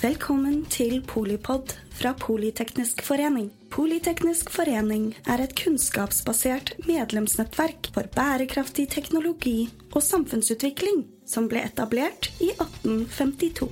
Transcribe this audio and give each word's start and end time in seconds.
Velkommen 0.00 0.62
til 0.72 1.02
Polipod 1.04 1.74
fra 1.92 2.14
Politeknisk 2.16 3.02
forening. 3.04 3.50
Politeknisk 3.68 4.48
forening 4.48 5.10
er 5.28 5.42
et 5.44 5.50
kunnskapsbasert 5.60 6.70
medlemsnettverk 6.86 7.90
for 7.92 8.08
bærekraftig 8.14 8.86
teknologi 8.94 9.68
og 9.92 10.00
samfunnsutvikling 10.00 11.02
som 11.28 11.50
ble 11.52 11.60
etablert 11.68 12.30
i 12.40 12.48
1852. 12.48 13.68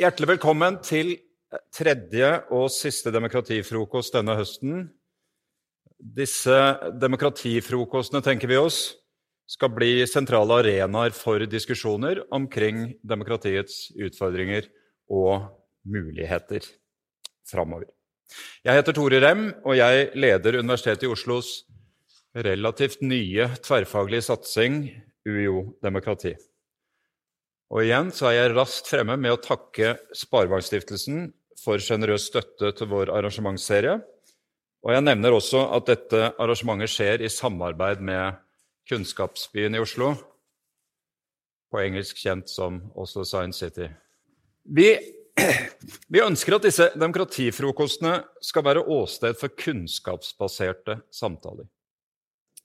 Hjertelig 0.00 0.30
velkommen 0.32 0.80
til 0.88 1.18
tredje 1.76 2.32
og 2.48 2.72
siste 2.72 3.12
demokratifrokost 3.12 4.16
denne 4.16 4.38
høsten. 4.40 4.88
Disse 6.00 6.56
demokratifrokostene, 6.96 8.24
tenker 8.24 8.48
vi 8.48 8.56
oss, 8.56 8.80
skal 9.50 9.72
bli 9.74 10.04
sentrale 10.06 10.60
arenaer 10.62 11.14
for 11.16 11.42
diskusjoner 11.50 12.22
omkring 12.34 12.92
demokratiets 13.02 13.88
utfordringer 13.98 14.68
og 15.10 15.48
muligheter 15.90 16.66
framover. 17.50 17.88
Jeg 18.62 18.78
heter 18.78 18.94
Tore 18.94 19.18
Rem, 19.24 19.48
og 19.66 19.74
jeg 19.74 20.10
leder 20.14 20.60
Universitetet 20.60 21.08
i 21.08 21.10
Oslos 21.10 21.64
relativt 22.36 23.00
nye 23.02 23.48
tverrfaglige 23.64 24.28
satsing 24.28 24.84
UiO 25.26 25.64
demokrati. 25.82 26.36
Og 27.70 27.82
igjen 27.86 28.12
så 28.14 28.28
er 28.30 28.36
jeg 28.36 28.54
raskt 28.54 28.90
fremme 28.90 29.16
med 29.18 29.34
å 29.34 29.40
takke 29.42 29.96
Sparebankstiftelsen 30.16 31.26
for 31.60 31.82
sjenerøs 31.82 32.28
støtte 32.30 32.70
til 32.78 32.90
vår 32.90 33.10
arrangementsserie. 33.14 33.98
Og 34.86 34.94
jeg 34.94 35.04
nevner 35.04 35.34
også 35.34 35.64
at 35.74 35.90
dette 35.90 36.30
arrangementet 36.40 36.94
skjer 36.94 37.26
i 37.26 37.30
samarbeid 37.30 38.02
med 38.06 38.38
Kunnskapsbyen 38.90 39.74
i 39.74 39.78
Oslo, 39.78 40.16
på 41.70 41.78
engelsk 41.78 42.18
kjent 42.18 42.50
som 42.50 42.80
Oslo 42.98 43.22
Science 43.22 43.62
City. 43.62 43.86
Vi, 44.66 44.88
vi 46.14 46.22
ønsker 46.24 46.56
at 46.56 46.66
disse 46.66 46.88
demokratifrokostene 46.98 48.16
skal 48.42 48.66
være 48.66 48.82
åsted 48.90 49.38
for 49.38 49.54
kunnskapsbaserte 49.54 50.98
samtaler. 51.14 51.68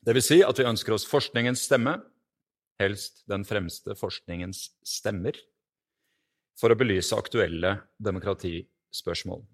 Det 0.02 0.17
vil 0.17 0.25
si 0.25 0.39
at 0.45 0.58
vi 0.58 0.66
ønsker 0.66 0.97
oss 0.97 1.05
forskningens 1.09 1.67
stemme, 1.69 2.00
helst 2.81 3.22
den 3.30 3.45
fremste 3.45 3.94
forskningens 3.94 4.72
stemmer, 4.81 5.38
for 6.57 6.73
å 6.73 6.80
belyse 6.80 7.13
aktuelle 7.13 7.78
demokratispørsmål. 8.02 9.45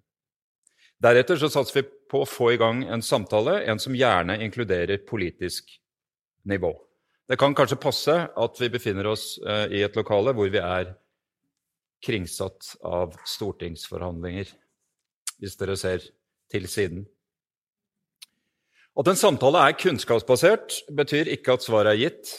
Deretter 1.04 1.36
så 1.42 1.52
satser 1.52 1.82
vi 1.82 1.88
på 2.14 2.24
å 2.24 2.30
få 2.30 2.54
i 2.54 2.60
gang 2.62 2.86
en 2.88 3.04
samtale, 3.04 3.60
en 3.68 3.80
som 3.82 3.96
gjerne 3.98 4.40
inkluderer 4.46 5.04
politisk 5.04 5.81
nivå. 6.48 6.74
Det 7.28 7.38
kan 7.40 7.56
kanskje 7.56 7.80
passe 7.80 8.16
at 8.28 8.60
vi 8.60 8.70
befinner 8.74 9.08
oss 9.08 9.38
eh, 9.40 9.78
i 9.80 9.84
et 9.86 9.96
lokale 9.96 10.34
hvor 10.36 10.50
vi 10.52 10.60
er 10.60 10.94
kringsatt 12.04 12.74
av 12.84 13.14
stortingsforhandlinger, 13.30 14.50
hvis 15.40 15.58
dere 15.60 15.78
ser 15.80 16.08
til 16.52 16.68
siden. 16.70 17.06
At 19.00 19.08
en 19.08 19.20
samtale 19.20 19.62
er 19.64 19.78
kunnskapsbasert, 19.80 20.82
betyr 20.92 21.30
ikke 21.32 21.56
at 21.56 21.64
svaret 21.64 21.94
er 21.94 22.02
gitt, 22.02 22.34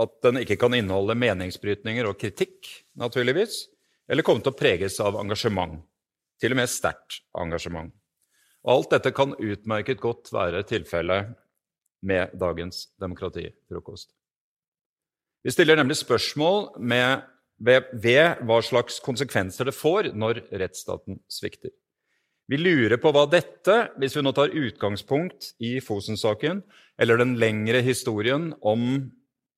at 0.00 0.14
den 0.24 0.40
ikke 0.40 0.56
kan 0.60 0.74
inneholde 0.76 1.16
meningsbrytninger 1.18 2.08
og 2.08 2.16
kritikk, 2.20 2.68
naturligvis, 2.96 3.66
eller 4.08 4.24
komme 4.24 4.44
til 4.44 4.54
å 4.54 4.56
preges 4.56 4.96
av 5.02 5.18
engasjement, 5.20 5.80
til 6.40 6.54
og 6.54 6.60
med 6.62 6.72
sterkt 6.72 7.20
engasjement. 7.36 7.92
Alt 8.66 8.94
dette 8.94 9.12
kan 9.14 9.34
utmerket 9.36 10.00
godt 10.02 10.32
være 10.34 10.64
tilfellet 10.66 11.36
med 12.06 12.34
dagens 12.38 12.86
demokratifrokost. 13.02 14.12
Vi 15.46 15.54
stiller 15.54 15.78
nemlig 15.78 15.98
spørsmål 16.00 16.72
med, 16.82 17.26
ved, 17.62 17.90
ved 18.02 18.40
hva 18.46 18.60
slags 18.66 18.98
konsekvenser 19.04 19.68
det 19.68 19.76
får 19.76 20.10
når 20.14 20.42
rettsstaten 20.50 21.20
svikter. 21.30 21.70
Vi 22.50 22.58
lurer 22.60 22.98
på 23.02 23.10
hva 23.14 23.24
dette, 23.30 23.76
hvis 23.98 24.14
vi 24.14 24.22
nå 24.22 24.32
tar 24.34 24.54
utgangspunkt 24.54 25.52
i 25.58 25.76
Fosen-saken, 25.82 26.62
eller 26.98 27.18
den 27.18 27.34
lengre 27.42 27.82
historien 27.82 28.52
om 28.62 29.10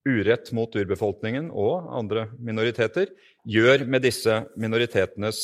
urett 0.09 0.49
mot 0.57 0.73
urbefolkningen 0.73 1.51
og 1.53 1.89
andre 1.99 2.27
minoriteter, 2.41 3.11
gjør 3.45 3.85
med 3.85 4.07
disse 4.07 4.41
minoritetenes 4.57 5.41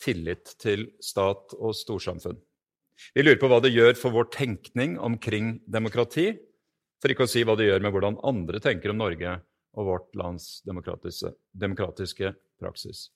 tillit 0.00 0.54
til 0.62 0.88
stat 1.04 1.52
og 1.58 1.76
storsamfunn. 1.76 2.40
Vi 3.14 3.24
lurer 3.24 3.40
på 3.40 3.50
hva 3.50 3.60
det 3.64 3.72
gjør 3.74 3.96
for 3.98 4.14
vår 4.14 4.30
tenkning 4.34 4.98
omkring 5.00 5.58
demokrati, 5.70 6.32
for 7.00 7.12
ikke 7.12 7.26
å 7.26 7.30
si 7.30 7.44
hva 7.46 7.56
det 7.58 7.70
gjør 7.70 7.84
med 7.84 7.94
hvordan 7.94 8.20
andre 8.26 8.60
tenker 8.62 8.92
om 8.92 9.00
Norge 9.00 9.38
og 9.78 9.86
vårt 9.86 10.08
lands 10.18 10.60
demokratiske, 10.66 11.32
demokratiske 11.56 12.34
praksis. 12.60 13.08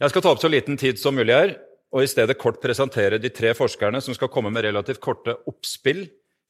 Jeg 0.00 0.12
skal 0.12 0.24
ta 0.24 0.32
opp 0.32 0.42
så 0.42 0.50
liten 0.50 0.78
tid 0.80 0.98
som 1.00 1.16
mulig 1.16 1.36
her, 1.36 1.54
og 1.90 2.04
i 2.04 2.10
stedet 2.10 2.38
kort 2.38 2.60
presentere 2.62 3.18
de 3.18 3.30
tre 3.34 3.52
forskerne 3.56 4.00
som 4.04 4.14
skal 4.14 4.30
komme 4.32 4.52
med 4.54 4.66
relativt 4.66 5.02
korte 5.02 5.34
oppspill 5.50 6.04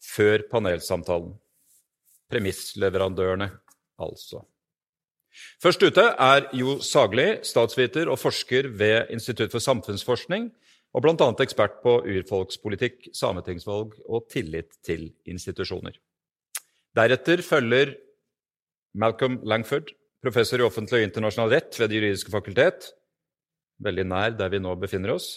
før 0.04 0.44
panelsamtalen 0.50 1.32
premissleverandørene, 2.30 3.50
altså. 4.00 4.44
Først 5.62 5.82
ute 5.82 6.04
er 6.10 6.48
Jo 6.56 6.78
Sagli, 6.82 7.40
statsviter 7.46 8.10
og 8.10 8.18
forsker 8.18 8.68
ved 8.74 9.12
Institutt 9.14 9.52
for 9.54 9.62
samfunnsforskning, 9.62 10.50
og 10.90 11.04
bl.a. 11.04 11.26
ekspert 11.42 11.80
på 11.84 12.00
urfolkspolitikk, 12.02 13.10
sametingsvalg 13.14 13.94
og 14.10 14.26
tillit 14.32 14.74
til 14.86 15.08
institusjoner. 15.30 15.94
Deretter 16.98 17.42
følger 17.46 17.94
Malcolm 18.98 19.38
Langford, 19.46 19.92
professor 20.20 20.60
i 20.60 20.66
offentlig 20.66 20.98
og 20.98 21.06
internasjonal 21.06 21.52
rett 21.54 21.78
ved 21.78 21.90
Det 21.90 22.00
juridiske 22.00 22.32
fakultet, 22.32 22.90
veldig 23.80 24.06
nær 24.10 24.34
der 24.36 24.50
vi 24.52 24.60
nå 24.60 24.74
befinner 24.76 25.14
oss 25.14 25.36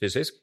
fysisk. 0.00 0.40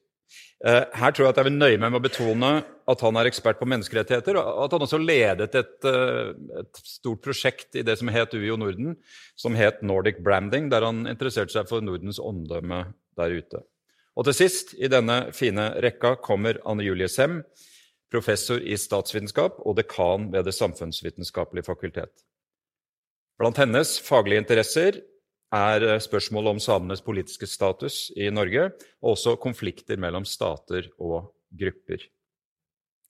Eh, 0.66 0.84
her 0.98 1.14
tror 1.14 1.28
jeg 1.28 1.34
at 1.36 1.40
jeg 1.40 1.48
vil 1.52 1.60
nøye 1.60 1.78
meg 1.78 1.92
med 1.92 2.00
å 2.00 2.06
betone 2.08 2.52
at 2.90 3.02
han 3.04 3.20
er 3.20 3.30
ekspert 3.30 3.60
på 3.60 3.68
menneskerettigheter, 3.70 4.40
og 4.42 4.64
at 4.66 4.74
han 4.74 4.86
også 4.88 5.00
ledet 5.02 5.56
et, 5.60 5.76
eh, 5.86 6.32
et 6.64 6.82
stort 6.82 7.22
prosjekt 7.22 7.78
i 7.78 7.84
det 7.86 7.98
som 8.00 8.10
het 8.10 8.34
UiO 8.34 8.58
Norden, 8.58 8.96
som 9.38 9.58
het 9.60 9.84
Nordic 9.86 10.24
Branding, 10.26 10.72
der 10.74 10.88
han 10.88 11.06
interesserte 11.06 11.54
seg 11.54 11.70
for 11.70 11.86
Nordens 11.86 12.20
omdømme 12.20 12.88
der 13.20 13.36
ute. 13.38 13.62
Og 14.18 14.26
til 14.26 14.34
sist 14.34 14.74
i 14.82 14.90
denne 14.90 15.28
fine 15.38 15.70
rekka 15.84 16.16
kommer 16.26 16.58
Anne 16.66 16.86
Julie 16.88 17.10
Sem, 17.12 17.44
professor 18.10 18.58
i 18.58 18.78
statsvitenskap 18.80 19.60
og 19.62 19.76
dekan 19.78 20.32
ved 20.34 20.48
Det 20.48 20.56
samfunnsvitenskapelige 20.56 21.68
fakultet. 21.68 22.24
Blant 23.38 23.60
hennes 23.62 24.00
faglige 24.02 24.42
interesser 24.42 25.02
er 25.58 25.86
eh, 25.86 26.02
spørsmålet 26.04 26.56
om 26.56 26.62
samenes 26.62 27.04
politiske 27.06 27.48
status 27.50 28.08
i 28.18 28.30
Norge, 28.34 28.70
og 29.02 29.16
også 29.16 29.38
konflikter 29.42 30.00
mellom 30.02 30.26
stater 30.28 30.90
og 30.98 31.32
grupper. 31.58 32.06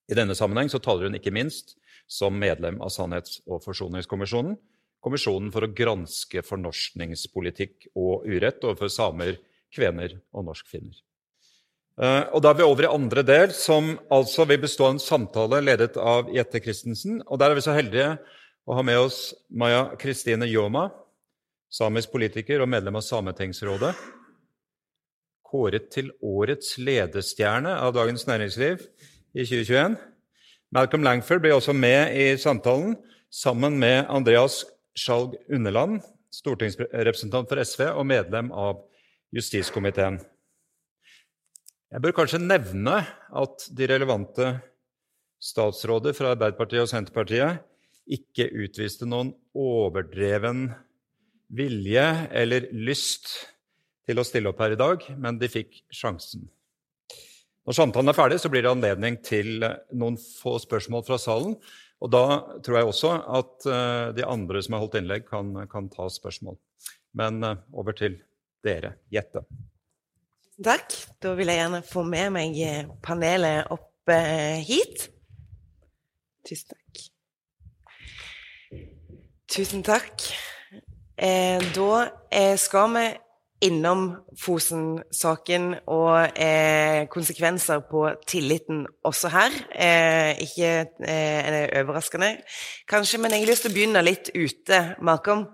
I 0.07 0.15
denne 0.15 0.37
sammenheng 0.37 0.71
så 0.71 0.79
taler 0.83 1.09
hun 1.09 1.19
ikke 1.19 1.35
minst 1.35 1.75
som 2.07 2.37
medlem 2.39 2.79
av 2.81 2.93
Sannhets- 2.93 3.41
og 3.45 3.59
forsoningskommisjonen, 3.65 4.55
kommisjonen 5.03 5.51
for 5.53 5.65
å 5.65 5.73
granske 5.75 6.41
fornorskningspolitikk 6.45 7.89
og 7.95 8.25
urett 8.27 8.63
overfor 8.63 8.91
samer, 8.91 9.35
kvener 9.73 10.15
og 10.31 10.47
norskfinner. 10.47 10.95
Eh, 11.97 12.23
og 12.31 12.41
Da 12.41 12.51
er 12.51 12.59
vi 12.61 12.67
over 12.67 12.85
i 12.85 12.93
andre 12.93 13.23
del, 13.25 13.51
som 13.51 13.97
altså 14.13 14.45
vil 14.47 14.61
bestå 14.61 14.87
av 14.87 14.95
en 14.95 15.03
samtale 15.03 15.61
ledet 15.63 15.97
av 15.97 16.29
Jette 16.33 16.61
Christensen. 16.63 17.21
Og 17.27 17.39
Der 17.39 17.51
er 17.51 17.55
vi 17.55 17.65
så 17.65 17.75
heldige 17.75 18.17
å 18.67 18.75
ha 18.77 18.83
med 18.83 18.99
oss 18.99 19.33
Maja 19.49 19.95
Kristine 19.97 20.47
Yoma, 20.47 20.91
samisk 21.73 22.11
politiker 22.13 22.63
og 22.63 22.69
medlem 22.71 22.97
av 22.99 23.05
Sametingsrådet. 23.05 23.93
Kåret 25.47 25.89
til 25.93 26.11
årets 26.23 26.75
ledestjerne 26.79 27.77
av 27.79 27.93
Dagens 27.95 28.27
Næringsliv 28.27 28.83
i 29.35 29.45
2021. 29.45 29.97
Malcolm 30.75 31.05
Langford 31.07 31.43
ble 31.43 31.53
også 31.55 31.75
med 31.75 32.15
i 32.19 32.33
samtalen, 32.39 32.97
sammen 33.31 33.77
med 33.79 34.07
Andreas 34.11 34.65
Skjalg 34.97 35.37
Underland, 35.53 36.01
stortingsrepresentant 36.33 37.47
for 37.47 37.63
SV 37.63 37.85
og 37.93 38.07
medlem 38.09 38.51
av 38.51 38.81
justiskomiteen. 39.35 40.19
Jeg 41.87 42.03
bør 42.03 42.17
kanskje 42.17 42.43
nevne 42.43 42.99
at 43.07 43.67
de 43.71 43.87
relevante 43.87 44.57
statsråder 45.39 46.15
fra 46.17 46.33
Arbeiderpartiet 46.35 46.83
og 46.83 46.91
Senterpartiet 46.91 47.61
ikke 48.11 48.49
utviste 48.65 49.07
noen 49.07 49.31
overdreven 49.55 50.67
vilje 51.53 52.05
eller 52.35 52.67
lyst 52.75 53.31
til 54.07 54.19
å 54.19 54.25
stille 54.27 54.51
opp 54.51 54.61
her 54.63 54.75
i 54.75 54.79
dag, 54.79 55.03
men 55.19 55.39
de 55.39 55.49
fikk 55.51 55.81
sjansen. 55.93 56.47
Når 57.67 57.75
samtalen 57.75 58.11
er 58.11 58.15
ferdig, 58.15 58.39
så 58.39 58.51
blir 58.51 58.63
det 58.63 58.71
anledning 58.71 59.17
til 59.23 59.65
noen 59.91 60.15
få 60.19 60.55
spørsmål 60.63 61.03
fra 61.07 61.17
salen. 61.19 61.57
Og 61.99 62.11
da 62.13 62.23
tror 62.63 62.77
jeg 62.77 62.87
også 62.87 63.11
at 63.39 63.67
eh, 63.67 64.05
de 64.15 64.23
andre 64.23 64.61
som 64.63 64.77
har 64.77 64.85
holdt 64.85 64.95
innlegg, 64.99 65.25
kan, 65.27 65.51
kan 65.67 65.89
ta 65.91 66.07
spørsmål. 66.13 66.55
Men 67.17 67.41
eh, 67.43 67.59
over 67.75 67.97
til 67.97 68.19
dere. 68.63 68.95
Gjette. 69.11 69.43
Takk. 70.63 70.95
Da 71.19 71.35
vil 71.35 71.51
jeg 71.51 71.59
gjerne 71.59 71.83
få 71.85 72.05
med 72.07 72.31
meg 72.37 72.55
panelet 73.03 73.67
opp 73.73 74.13
hit. 74.63 75.09
Tusen 76.47 76.71
takk. 76.71 77.01
Tusen 79.51 79.83
takk. 79.83 80.29
Eh, 81.17 81.61
da 81.73 81.93
eh, 82.31 82.57
skal 82.57 82.91
vi 82.93 83.07
innom 83.65 84.11
Fosen-saken 84.37 85.71
og 85.89 86.37
eh, 86.37 87.07
konsekvenser 87.09 87.81
på 87.89 88.03
tilliten 88.29 88.83
også 89.07 89.31
her. 89.33 89.55
Eh, 89.73 90.43
ikke 90.45 90.69
eh, 91.01 91.63
overraskende, 91.81 92.35
kanskje, 92.89 93.21
men 93.23 93.33
jeg 93.33 93.41
har 93.41 93.49
lyst 93.49 93.65
til 93.65 93.73
å 93.73 93.77
begynne 93.79 94.05
litt 94.05 94.29
ute, 94.35 94.81
Malcolm. 95.01 95.47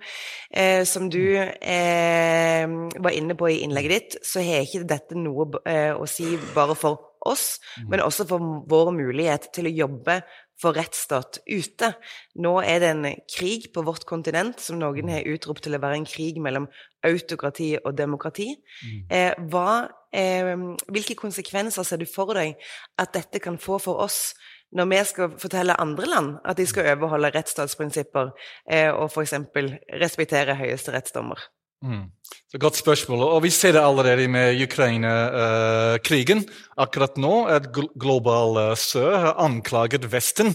Eh, 0.52 0.84
som 0.90 1.08
du 1.08 1.24
eh, 1.40 2.68
var 3.00 3.16
inne 3.16 3.40
på 3.40 3.54
i 3.54 3.62
innlegget 3.64 3.96
ditt, 3.96 4.20
så 4.28 4.44
har 4.44 4.68
ikke 4.68 4.84
dette 4.90 5.16
noe 5.16 5.64
å 5.96 6.10
si 6.10 6.36
bare 6.52 6.76
for 6.76 7.14
oss, 7.24 7.62
men 7.88 8.04
også 8.04 8.26
for 8.28 8.64
vår 8.70 8.92
mulighet 8.96 9.48
til 9.56 9.70
å 9.70 9.76
jobbe 9.78 10.20
for 10.62 10.76
rettsstat 10.78 11.42
ute. 11.50 11.94
Nå 12.40 12.54
er 12.62 12.80
det 12.84 12.92
en 12.94 13.08
krig 13.30 13.70
på 13.74 13.84
vårt 13.86 14.06
kontinent 14.10 14.62
som 14.64 14.80
noen 14.80 15.12
har 15.12 15.28
utropt 15.30 15.66
til 15.66 15.76
å 15.76 15.82
være 15.84 16.02
en 16.02 16.08
krig 16.08 16.40
mellom 16.44 16.70
autokrati 17.04 17.74
og 17.82 17.96
demokrati. 17.98 18.50
Mm. 18.84 19.00
Eh, 19.10 19.46
hva, 19.52 19.90
eh, 20.14 20.54
hvilke 20.88 21.18
konsekvenser 21.20 21.84
ser 21.84 22.02
du 22.02 22.08
for 22.10 22.34
deg 22.38 22.56
at 22.98 23.14
dette 23.14 23.42
kan 23.44 23.58
få 23.58 23.80
for 23.82 24.04
oss 24.04 24.34
når 24.74 24.90
vi 24.90 25.02
skal 25.06 25.34
fortelle 25.38 25.80
andre 25.82 26.08
land 26.10 26.38
at 26.50 26.58
de 26.58 26.66
skal 26.66 26.88
overholde 26.96 27.30
rettsstatsprinsipper 27.36 28.32
eh, 28.70 28.90
og 28.90 29.12
f.eks. 29.12 29.36
respektere 30.02 30.58
høyesterettsdommer? 30.58 31.50
Mm. 31.84 32.08
Så 32.54 32.60
Godt 32.62 32.76
spørsmål. 32.78 33.22
Og 33.34 33.44
Vi 33.44 33.50
ser 33.50 33.72
det 33.74 33.82
allerede 33.82 34.28
med 34.28 34.62
Ukraina-krigen. 34.62 36.46
Akkurat 36.78 37.18
nå 37.18 37.46
at 37.50 37.68
Global 37.74 38.58
uh, 38.58 38.76
Sør 38.78 39.18
har 39.18 39.40
anklaget 39.42 40.06
Vesten 40.10 40.48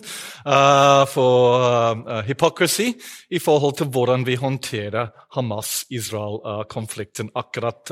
uh, 0.46 1.04
for 1.10 1.58
uh, 1.58 2.22
hypocrisy 2.26 2.90
i 3.30 3.38
forhold 3.38 3.76
til 3.78 3.86
hvordan 3.94 4.26
vi 4.26 4.34
håndterer 4.38 5.10
Hamas-Israel-konflikten 5.34 7.30
akkurat 7.36 7.90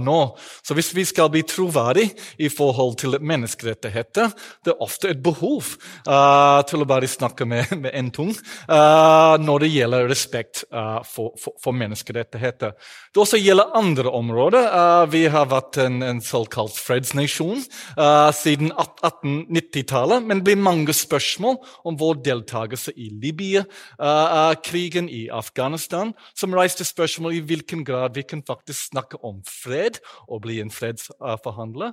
nå. 0.00 0.36
Så 0.64 0.74
hvis 0.74 0.94
vi 0.96 1.04
skal 1.06 1.30
bli 1.30 1.42
troverdige 1.46 2.10
i 2.38 2.48
forhold 2.48 2.96
til 2.98 3.20
menneskerettigheter, 3.20 4.28
det 4.64 4.72
er 4.72 4.82
ofte 4.82 5.08
et 5.12 5.22
behov 5.22 5.62
til 5.62 6.82
å 6.82 6.88
bare 6.90 7.06
snakke 7.08 7.46
med, 7.46 7.70
med 7.84 7.90
en 7.94 8.10
tung 8.10 8.34
når 8.66 9.58
det 9.62 9.70
gjelder 9.70 10.10
respekt 10.10 10.64
for, 10.72 11.30
for, 11.38 11.54
for 11.62 11.72
menneskerettigheter. 11.78 12.74
Det 13.12 13.20
også 13.20 13.36
gjelder 13.36 13.74
andre 13.76 14.08
områder. 14.08 14.66
Uh, 14.72 15.02
vi 15.12 15.26
har 15.28 15.50
vært 15.50 15.76
en, 15.82 15.98
en 16.00 16.20
såkalt 16.24 16.78
fredsnasjon 16.80 17.58
uh, 17.98 18.30
siden 18.32 18.72
1890-tallet, 18.72 20.24
men 20.24 20.40
det 20.40 20.46
blir 20.46 20.62
mange 20.64 20.94
spørsmål 20.96 21.58
om 21.84 21.98
vår 22.00 22.22
deltakelse 22.24 22.94
i 22.96 23.10
Libya-krigen, 23.12 25.10
uh, 25.10 25.12
i 25.12 25.26
Afghanistan, 25.28 26.14
som 26.32 26.56
reiste 26.56 26.88
spørsmål 26.88 27.36
i 27.36 27.44
hvilken 27.50 27.84
grad 27.84 28.16
vi 28.16 28.24
kan 28.24 28.40
faktisk 28.48 28.94
snakke 28.94 29.20
om 29.20 29.44
fred 29.44 30.00
og 30.24 30.46
bli 30.46 30.62
en 30.64 30.72
fredsforhandler. 30.72 31.92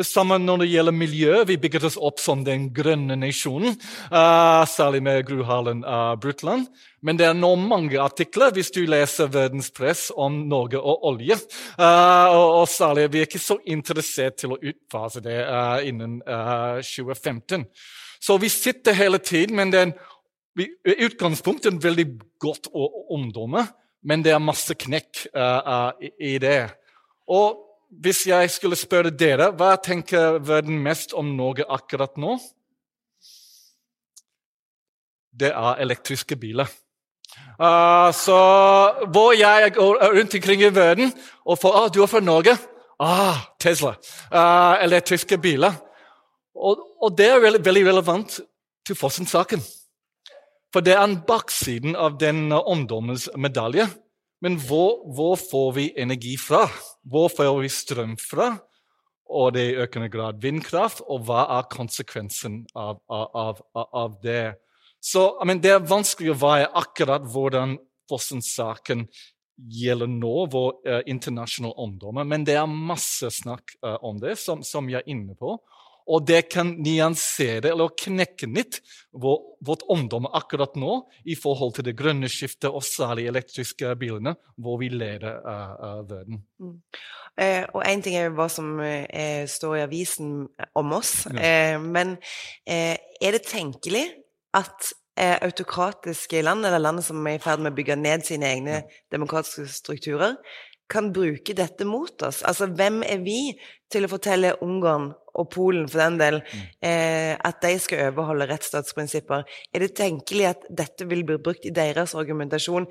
Det 0.00 0.06
samme 0.08 0.38
når 0.40 0.62
det 0.62 0.70
gjelder 0.70 0.94
miljø. 0.96 1.32
Vi 1.44 1.58
bygget 1.60 1.84
oss 1.84 1.98
opp 2.00 2.22
som 2.24 2.40
den 2.46 2.70
grønne 2.72 3.18
nasjonen, 3.20 3.74
uh, 4.08 4.62
særlig 4.64 5.02
med 5.04 5.26
Gro 5.28 5.44
Harlem 5.44 5.82
uh, 5.84 6.14
Brundtland. 6.16 6.70
Men 7.04 7.20
det 7.20 7.26
er 7.28 7.36
nå 7.36 7.50
mange 7.60 8.00
artikler 8.00 8.54
hvis 8.56 8.72
du 8.72 8.80
leser 8.88 9.28
verdenspress 9.28 10.06
om 10.16 10.40
Norge 10.48 10.80
og 10.80 11.04
olje. 11.12 11.36
Uh, 11.76 12.32
og, 12.32 12.46
og, 12.62 12.66
særlig 12.72 13.10
vi 13.12 13.20
er 13.20 13.28
ikke 13.28 13.42
så 13.44 13.58
interessert 13.68 14.40
til 14.40 14.56
å 14.56 14.60
utfase 14.72 15.20
det 15.20 15.36
uh, 15.44 15.84
innen 15.84 16.22
2015. 16.24 17.68
Så 18.24 18.40
vi 18.40 18.48
sitter 18.48 18.96
hele 18.96 19.20
tiden, 19.20 19.60
men 19.60 19.74
det 19.74 19.84
er 19.84 19.96
i 20.64 21.00
utgangspunktet 21.10 21.76
veldig 21.84 22.12
godt 22.40 22.72
å 22.72 22.88
omdomme, 23.12 23.68
men 24.08 24.24
det 24.24 24.32
er 24.32 24.40
masse 24.40 24.72
knekk 24.80 25.26
i, 25.28 26.16
i 26.32 26.38
det. 26.40 26.70
Og 27.28 27.66
hvis 27.90 28.26
jeg 28.26 28.50
skulle 28.50 28.78
spørre 28.78 29.10
dere, 29.10 29.50
hva 29.50 29.74
tenker 29.82 30.38
verden 30.46 30.78
mest 30.82 31.12
om 31.16 31.34
Norge 31.36 31.66
akkurat 31.68 32.16
nå? 32.20 32.36
Det 35.30 35.50
er 35.50 35.82
elektriske 35.82 36.36
biler. 36.38 36.70
Uh, 37.60 38.10
så 38.16 38.36
hvor 39.12 39.32
jeg 39.36 39.72
går 39.74 39.98
rundt 40.16 40.34
omkring 40.34 40.62
i 40.62 40.74
verden 40.74 41.12
og 41.44 41.58
får 41.58 41.76
ah, 41.76 41.88
'Du 41.90 42.02
er 42.02 42.06
fra 42.06 42.20
Norge?' 42.20 42.58
Ah, 43.00 43.36
Tesla. 43.60 43.94
Uh, 44.32 44.84
elektriske 44.84 45.38
biler. 45.38 45.72
Og, 46.54 46.78
og, 47.02 47.18
det 47.18 47.30
er 47.30 47.40
veldig, 47.40 47.64
veldig 47.64 47.86
relevant 47.86 48.40
til 48.86 48.96
Fossen-saken. 48.96 49.62
For 50.72 50.84
det 50.84 50.92
er 50.92 51.04
en 51.04 51.22
baksiden 51.26 51.96
av 51.96 52.18
den 52.20 52.52
uh, 52.52 52.60
omdommens 52.60 53.30
medalje. 53.36 53.88
Men 54.42 54.58
hvor, 54.60 55.00
hvor, 55.14 55.38
får 55.50 55.72
vi 55.72 55.92
energi 55.96 56.36
fra? 56.36 56.66
Hvor 57.08 57.30
får 57.32 57.60
vi 57.62 57.70
strøm 57.72 58.16
fra? 58.20 58.52
Og 59.30 59.54
det 59.54 59.62
er 59.62 59.70
i 59.70 59.82
økende 59.84 60.10
grad 60.10 60.40
vindkraft. 60.42 61.04
Og 61.06 61.24
hva 61.28 61.46
er 61.58 61.68
konsekvensen 61.70 62.64
av, 62.74 62.98
av, 63.08 63.62
av, 63.74 63.86
av 63.94 64.16
det? 64.24 64.56
Så 65.00 65.32
men 65.48 65.62
Det 65.62 65.72
er 65.72 65.86
vanskelig 65.86 66.34
å 66.34 66.40
veie 66.40 66.70
akkurat 66.76 67.24
hvordan 67.24 67.78
Fossen-saken 68.10 69.06
gjelder 69.70 70.08
nå, 70.10 70.34
vår 70.50 70.70
uh, 70.88 71.00
internasjonale 71.06 71.76
omdømme. 71.78 72.24
Men 72.26 72.44
det 72.48 72.56
er 72.58 72.66
masse 72.66 73.28
snakk 73.30 73.76
uh, 73.84 73.96
om 74.02 74.18
det, 74.18 74.34
som, 74.40 74.64
som 74.66 74.88
jeg 74.90 75.02
er 75.02 75.12
inne 75.12 75.36
på. 75.38 75.54
Og 76.10 76.26
det 76.26 76.48
kan 76.50 76.72
nyansere 76.82 77.70
eller 77.70 77.92
knekke 77.94 78.48
litt 78.50 78.80
vårt 79.14 79.84
omdømme 79.90 80.30
akkurat 80.34 80.74
nå 80.78 80.96
i 81.30 81.36
forhold 81.38 81.76
til 81.76 81.86
det 81.86 81.96
grønne 81.98 82.30
skiftet, 82.30 82.70
og 82.70 82.82
særlig 82.86 83.28
elektriske 83.30 83.94
bilene, 84.00 84.34
hvor 84.58 84.80
vi 84.82 84.90
leder 84.90 85.40
uh, 85.46 86.02
verden. 86.08 86.42
Mm. 86.58 86.76
Eh, 87.40 87.64
og 87.72 87.84
én 87.86 88.02
ting 88.04 88.16
er 88.18 88.32
hva 88.34 88.48
som 88.52 88.74
eh, 88.82 89.46
står 89.48 89.76
i 89.78 89.84
avisen 89.86 90.32
om 90.76 90.96
oss, 90.96 91.24
ja. 91.30 91.38
eh, 91.38 91.76
men 91.80 92.16
eh, 92.66 92.98
er 93.22 93.36
det 93.36 93.46
tenkelig 93.48 94.02
at 94.56 94.90
eh, 95.16 95.38
autokratiske 95.38 96.42
land, 96.42 96.66
eller 96.66 96.82
land 96.82 97.04
som 97.06 97.24
er 97.30 97.38
i 97.38 97.42
ferd 97.42 97.62
med 97.62 97.72
å 97.72 97.78
bygge 97.78 97.96
ned 97.96 98.26
sine 98.26 98.50
egne 98.50 98.82
demokratiske 99.14 99.70
strukturer, 99.72 100.36
kan 100.90 101.12
bruke 101.14 101.54
dette 101.56 101.86
mot 101.88 102.22
oss. 102.26 102.42
Altså, 102.46 102.66
hvem 102.66 103.00
er 103.06 103.22
vi 103.24 103.40
til 103.90 104.06
å 104.06 104.10
fortelle 104.10 104.56
Ungarn, 104.64 105.10
og 105.38 105.46
Polen 105.54 105.86
for 105.88 106.02
den 106.02 106.16
del, 106.18 106.40
mm. 106.42 106.62
eh, 106.86 107.32
at 107.46 107.60
de 107.62 107.72
skal 107.78 108.08
overholde 108.10 108.48
rettsstatsprinsipper? 108.50 109.44
Er 109.74 109.84
det 109.84 109.92
tenkelig 109.98 110.48
at 110.48 110.66
dette 110.82 111.06
vil 111.10 111.22
bli 111.26 111.38
brukt 111.42 111.66
i 111.68 111.74
deres 111.74 112.16
argumentasjon 112.18 112.88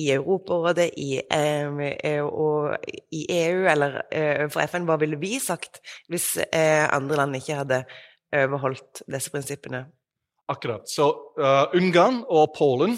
i 0.00 0.08
Europarådet 0.14 0.88
i, 0.96 1.10
eh, 1.20 1.82
eh 2.00 2.24
og 2.24 2.72
i 3.12 3.26
EU 3.36 3.66
eller 3.74 4.00
eh, 4.08 4.48
for 4.48 4.64
FN? 4.64 4.88
Hva 4.88 4.98
ville 5.02 5.20
vi 5.20 5.36
sagt 5.42 5.82
hvis 6.08 6.38
eh, 6.48 6.88
andre 6.88 7.20
land 7.20 7.36
ikke 7.38 7.60
hadde 7.60 7.82
overholdt 8.32 9.04
disse 9.12 9.32
prinsippene? 9.32 9.84
Akkurat. 10.52 10.88
Så 10.88 11.06
uh, 11.38 11.68
Ungarn 11.76 12.22
og 12.28 12.54
Polen 12.56 12.96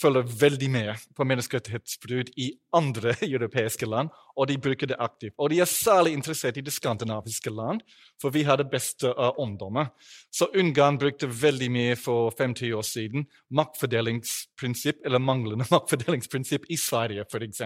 følger 0.00 0.26
veldig 0.40 0.70
med 0.70 1.06
på 1.16 1.26
menneskerettighetsbrudd 1.28 2.32
i 2.36 2.50
andre 2.74 3.14
europeiske 3.34 3.86
land, 3.86 4.10
og 4.34 4.48
de 4.50 4.56
bruker 4.58 4.90
det 4.90 4.98
aktivt. 4.98 5.34
Og 5.38 5.50
de 5.50 5.60
er 5.62 5.70
særlig 5.70 6.12
interessert 6.16 6.56
i 6.58 6.64
det 6.66 6.74
skandinaviske 6.74 7.50
land, 7.54 7.80
for 8.20 8.34
vi 8.34 8.42
har 8.42 8.58
det 8.58 8.66
beste 8.70 9.12
uh, 9.14 9.30
omdømmet. 9.38 9.92
Så 10.34 10.48
Ungarn 10.58 10.98
brukte 10.98 11.28
veldig 11.30 11.70
mye 11.70 11.96
for 11.98 12.34
50 12.38 12.74
år 12.74 12.82
siden 12.86 13.26
maktfordelingsprinsipp, 13.54 15.04
eller 15.06 15.22
manglende 15.22 15.68
maktfordelingsprinsipp 15.74 16.66
i 16.68 16.78
Sverige, 16.80 17.26
f.eks., 17.30 17.62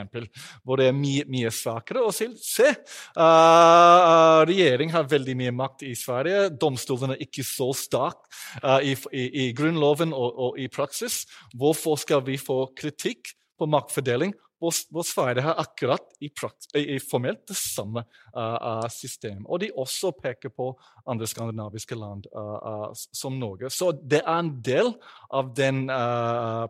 hvor 0.65 0.81
det 0.81 0.91
er 0.91 0.97
mye, 0.97 1.25
mye 1.31 1.53
svakere. 1.55 2.05
Og 2.05 2.13
se, 2.17 2.29
se 2.43 2.69
uh, 2.69 3.23
uh, 3.23 4.45
regjeringen 4.49 4.95
har 4.95 5.09
veldig 5.09 5.37
mye 5.41 5.55
makt 5.57 5.87
i 5.89 5.95
Sverige. 5.97 6.49
Domstolene 6.61 7.17
er 7.17 7.25
ikke 7.25 7.47
så 7.47 7.71
sterke 7.77 8.29
uh, 8.63 8.79
i, 8.85 8.93
i, 9.13 9.25
i, 9.47 9.49
grunnloven 9.57 10.13
og, 10.13 10.39
og 10.49 10.61
i 10.61 10.69
praksis. 10.73 11.23
Hvorfor 11.57 11.97
skal 12.01 12.18
vi 12.27 12.39
få 12.41 12.65
kritikk 12.79 13.35
på 13.59 13.67
maktfordeling 13.71 14.35
hvor 14.59 15.07
Sverige 15.07 15.45
har 15.47 15.59
akkurat 15.63 16.17
i, 16.21 16.31
i, 16.75 16.99
formelt 16.99 17.45
det 17.49 17.57
samme 17.57 18.03
uh, 18.35 18.57
uh, 18.59 18.89
system. 18.91 19.47
Og 19.47 19.61
de 19.63 19.71
også 19.71 20.11
peker 20.19 20.51
på 20.51 20.73
andre 21.07 21.29
skandinaviske 21.31 21.95
land 21.95 22.27
uh, 22.35 22.91
som 22.95 23.39
Norge. 23.39 23.71
Så 23.71 23.93
det 24.03 24.23
er 24.25 24.39
en 24.39 24.51
del 24.63 24.93
av 25.31 25.55
den 25.55 25.87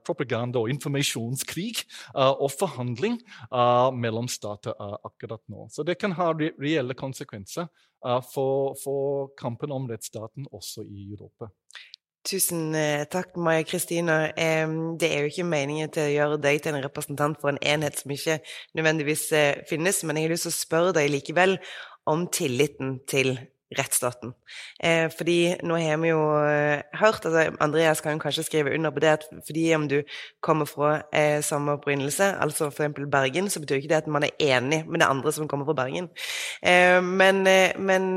propaganda- 0.04 0.60
og 0.60 0.70
informasjonskrig 0.70 1.72
og 2.14 2.50
forhandling 2.52 3.18
mellom 3.94 4.28
stater 4.28 4.74
akkurat 5.06 5.40
nå. 5.48 5.68
Så 5.72 5.84
det 5.86 5.98
kan 6.00 6.12
ha 6.18 6.32
re 6.32 6.50
reelle 6.58 6.94
konsekvenser 6.98 7.68
for, 8.32 8.74
for 8.82 9.30
kampen 9.38 9.72
om 9.72 9.88
rettsstaten 9.90 10.48
også 10.52 10.84
i 10.84 11.08
Europa. 11.12 11.50
Tusen 12.26 12.74
eh, 12.74 13.04
takk, 13.06 13.36
Maja 13.36 13.62
Kristina. 13.62 14.16
Det 14.98 15.08
er 15.08 15.22
jo 15.22 15.30
ikke 15.30 15.46
meningen 15.46 15.90
til 15.94 16.08
å 16.08 16.14
gjøre 16.14 16.40
deg 16.42 16.62
til 16.64 16.74
en 16.74 16.82
representant 16.84 17.38
for 17.40 17.52
en 17.52 17.60
enhet 17.62 18.00
som 18.00 18.12
ikke 18.12 18.40
nødvendigvis 18.76 19.28
eh, 19.36 19.60
finnes, 19.68 20.02
men 20.04 20.18
jeg 20.18 20.26
har 20.26 20.34
lyst 20.34 20.48
til 20.48 20.52
å 20.52 20.58
spørre 20.58 20.96
deg 20.98 21.12
likevel 21.14 21.56
om 22.10 22.26
tilliten 22.34 22.98
til 23.08 23.36
rettsstaten. 23.78 24.32
Eh, 24.80 25.06
fordi 25.12 25.54
nå 25.68 25.76
har 25.78 25.98
vi 26.02 26.10
jo 26.10 26.20
hørt 26.98 27.26
altså 27.28 27.50
Andreas 27.60 28.00
kan 28.00 28.20
kanskje 28.20 28.46
skrive 28.46 28.72
under 28.74 28.90
på 28.90 29.02
det 29.04 29.10
at 29.12 29.26
fordi 29.46 29.66
om 29.76 29.84
du 29.88 29.98
kommer 30.44 30.66
fra 30.66 30.96
samme 31.44 31.76
opprinnelse, 31.76 32.32
altså 32.40 32.72
f.eks. 32.72 32.96
Bergen, 33.12 33.50
så 33.52 33.60
betyr 33.60 33.82
ikke 33.82 33.92
det 33.92 34.02
at 34.02 34.10
man 34.10 34.24
er 34.26 34.34
enig 34.40 34.82
med 34.88 35.04
det 35.04 35.08
andre 35.08 35.32
som 35.36 35.48
kommer 35.48 35.68
fra 35.68 35.76
Bergen. 35.84 36.08
Men, 37.04 37.44
men 37.78 38.10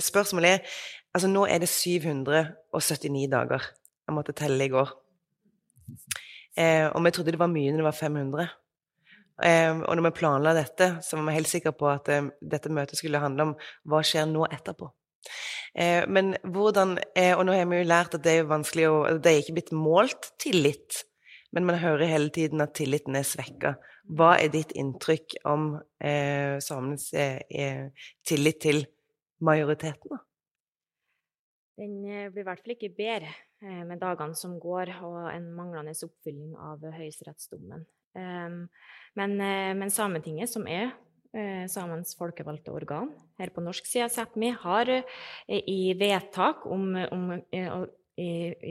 spørsmålet 0.00 0.60
er 0.60 0.78
Altså, 1.14 1.28
nå 1.28 1.46
er 1.48 1.62
det 1.62 1.68
779 1.72 3.28
dager. 3.32 3.68
Jeg 4.06 4.16
måtte 4.16 4.36
telle 4.36 4.64
i 4.64 4.72
går. 4.72 4.94
og 6.58 7.04
vi 7.04 7.10
trodde 7.10 7.32
det 7.32 7.38
var 7.38 7.52
mye 7.52 7.70
når 7.70 7.82
det 7.82 7.88
var 7.88 7.96
500. 7.96 8.48
Eh, 9.38 9.70
og 9.70 9.94
når 9.94 10.08
vi 10.08 10.18
planla 10.18 10.54
dette, 10.56 10.96
så 11.02 11.18
var 11.18 11.28
vi 11.28 11.36
helt 11.36 11.50
sikre 11.50 11.74
på 11.76 11.88
at 11.90 12.08
eh, 12.10 12.30
dette 12.42 12.72
møtet 12.74 12.98
skulle 12.98 13.20
handle 13.22 13.50
om 13.50 13.52
hva 13.88 14.00
skjer 14.06 14.26
nå 14.30 14.48
etterpå. 14.50 14.90
Uh, 15.78 16.06
men 16.08 16.32
hvordan 16.48 16.94
uh, 16.96 17.34
Og 17.36 17.42
nå 17.44 17.52
har 17.52 17.66
vi 17.68 17.80
jo 17.82 17.88
lært 17.90 18.14
at 18.16 18.22
det 18.24 18.32
er 18.38 18.46
vanskelig 18.48 18.86
å 18.88 18.94
Det 19.20 19.28
er 19.28 19.40
ikke 19.42 19.56
blitt 19.58 19.72
målt 19.76 20.30
tillit, 20.40 21.02
men 21.52 21.66
man 21.68 21.76
hører 21.82 22.08
hele 22.08 22.32
tiden 22.32 22.62
at 22.64 22.72
tilliten 22.78 23.18
er 23.18 23.26
svekka. 23.28 23.74
Hva 24.08 24.30
er 24.40 24.48
ditt 24.54 24.72
inntrykk 24.78 25.36
om 25.50 25.74
eh, 26.00 26.56
samenes 26.64 27.10
tillit 28.24 28.60
til 28.64 28.80
majoriteten? 29.44 30.14
da? 30.14 30.22
Den 31.78 32.00
blir 32.02 32.42
i 32.42 32.46
hvert 32.46 32.64
fall 32.64 32.74
ikke 32.74 32.90
bedre 32.96 33.30
med 33.86 34.00
dagene 34.02 34.34
som 34.38 34.56
går, 34.58 34.90
og 35.06 35.28
en 35.30 35.44
manglende 35.54 35.94
oppfylling 35.94 36.56
av 36.58 36.82
høyesterettsdommen. 36.94 37.84
Um, 38.18 38.64
men, 39.18 39.34
eh, 39.38 39.74
men 39.78 39.92
Sametinget, 39.94 40.50
som 40.50 40.66
er 40.66 40.90
samens 41.68 42.16
folkevalgte 42.16 42.72
organ 42.72 43.10
her 43.38 43.50
på 43.54 43.62
norsk 43.62 43.86
side, 43.86 44.08
Sápmi, 44.10 44.52
har 44.62 44.88
eh, 44.90 45.60
i 45.60 45.92
vedtak 45.98 46.64
om, 46.66 46.94
om 47.12 47.26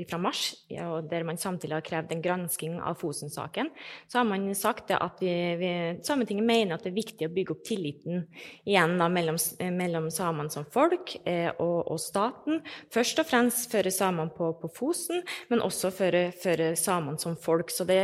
fra 0.10 0.20
mars, 0.22 0.42
der 0.70 1.24
man 1.24 1.40
samtidig 1.40 1.76
har 1.78 1.86
krevd 1.86 2.12
en 2.12 2.24
gransking 2.24 2.78
av 2.84 2.98
Fosen-saken, 3.00 3.70
så 4.08 4.20
har 4.20 4.28
man 4.28 4.50
sagt 4.56 4.92
at 4.92 5.22
vi, 5.24 5.34
vi, 5.62 5.72
Sametinget 6.04 6.48
mener 6.48 6.76
at 6.76 6.84
det 6.86 6.92
er 6.92 6.98
viktig 6.98 7.30
å 7.30 7.34
bygge 7.34 7.56
opp 7.56 7.64
tilliten 7.68 8.26
igjen 8.68 8.98
da, 9.00 9.08
mellom, 9.12 9.40
mellom 9.78 10.12
samene 10.14 10.54
som 10.54 10.68
folk 10.74 11.16
eh, 11.24 11.50
og, 11.56 11.80
og, 11.88 12.00
staten. 12.04 12.62
Først 12.94 13.24
og 13.24 13.30
fremst 13.30 13.72
føre 13.72 13.94
samene 13.94 14.34
på, 14.36 14.52
på, 14.62 14.72
Fosen, 14.78 15.24
men 15.50 15.64
også 15.64 15.92
føre, 15.96 16.28
for 16.44 16.68
samene 16.78 17.20
som 17.22 17.40
folk. 17.40 17.72
Så 17.74 17.88
det 17.88 18.02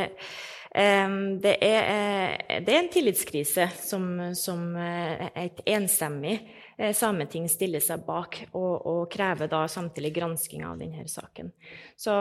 det 0.73 1.57
er, 1.61 1.83
eh, 1.85 2.65
det 2.65 2.73
er, 2.73 2.79
en 2.79 2.89
tillitskrise 2.89 3.67
som, 3.77 4.33
som 4.33 4.75
eh, 4.75 5.27
et 5.43 5.59
enstemmig 5.69 6.33
eh, 6.33 6.62
Sameting 6.77 7.45
stiller 7.51 7.83
seg 7.83 8.05
bak, 8.07 8.39
og, 8.57 8.73
og 8.89 9.03
krever 9.13 9.51
da 9.51 9.65
samtidig 9.69 10.13
gransking 10.15 10.65
av 10.65 10.79
denne 10.81 11.05
saken. 11.09 11.51
Så, 11.99 12.15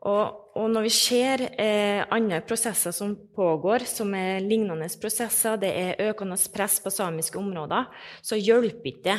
og, 0.00 0.52
og, 0.56 0.66
når 0.72 0.86
vi 0.86 0.92
ser 0.94 1.44
eh, 1.60 2.00
andre 2.12 2.40
prosesser 2.46 2.94
som 2.96 3.14
pågår, 3.36 3.84
som 3.88 4.14
er 4.16 4.40
lignende 4.44 4.88
prosesser, 5.00 5.58
det 5.60 5.72
er 5.76 6.06
økende 6.10 6.38
press 6.54 6.78
på 6.80 6.92
samiske 6.92 7.40
områder, 7.40 7.88
så 8.24 8.38
hjelper 8.40 8.92
ikke 8.94 9.18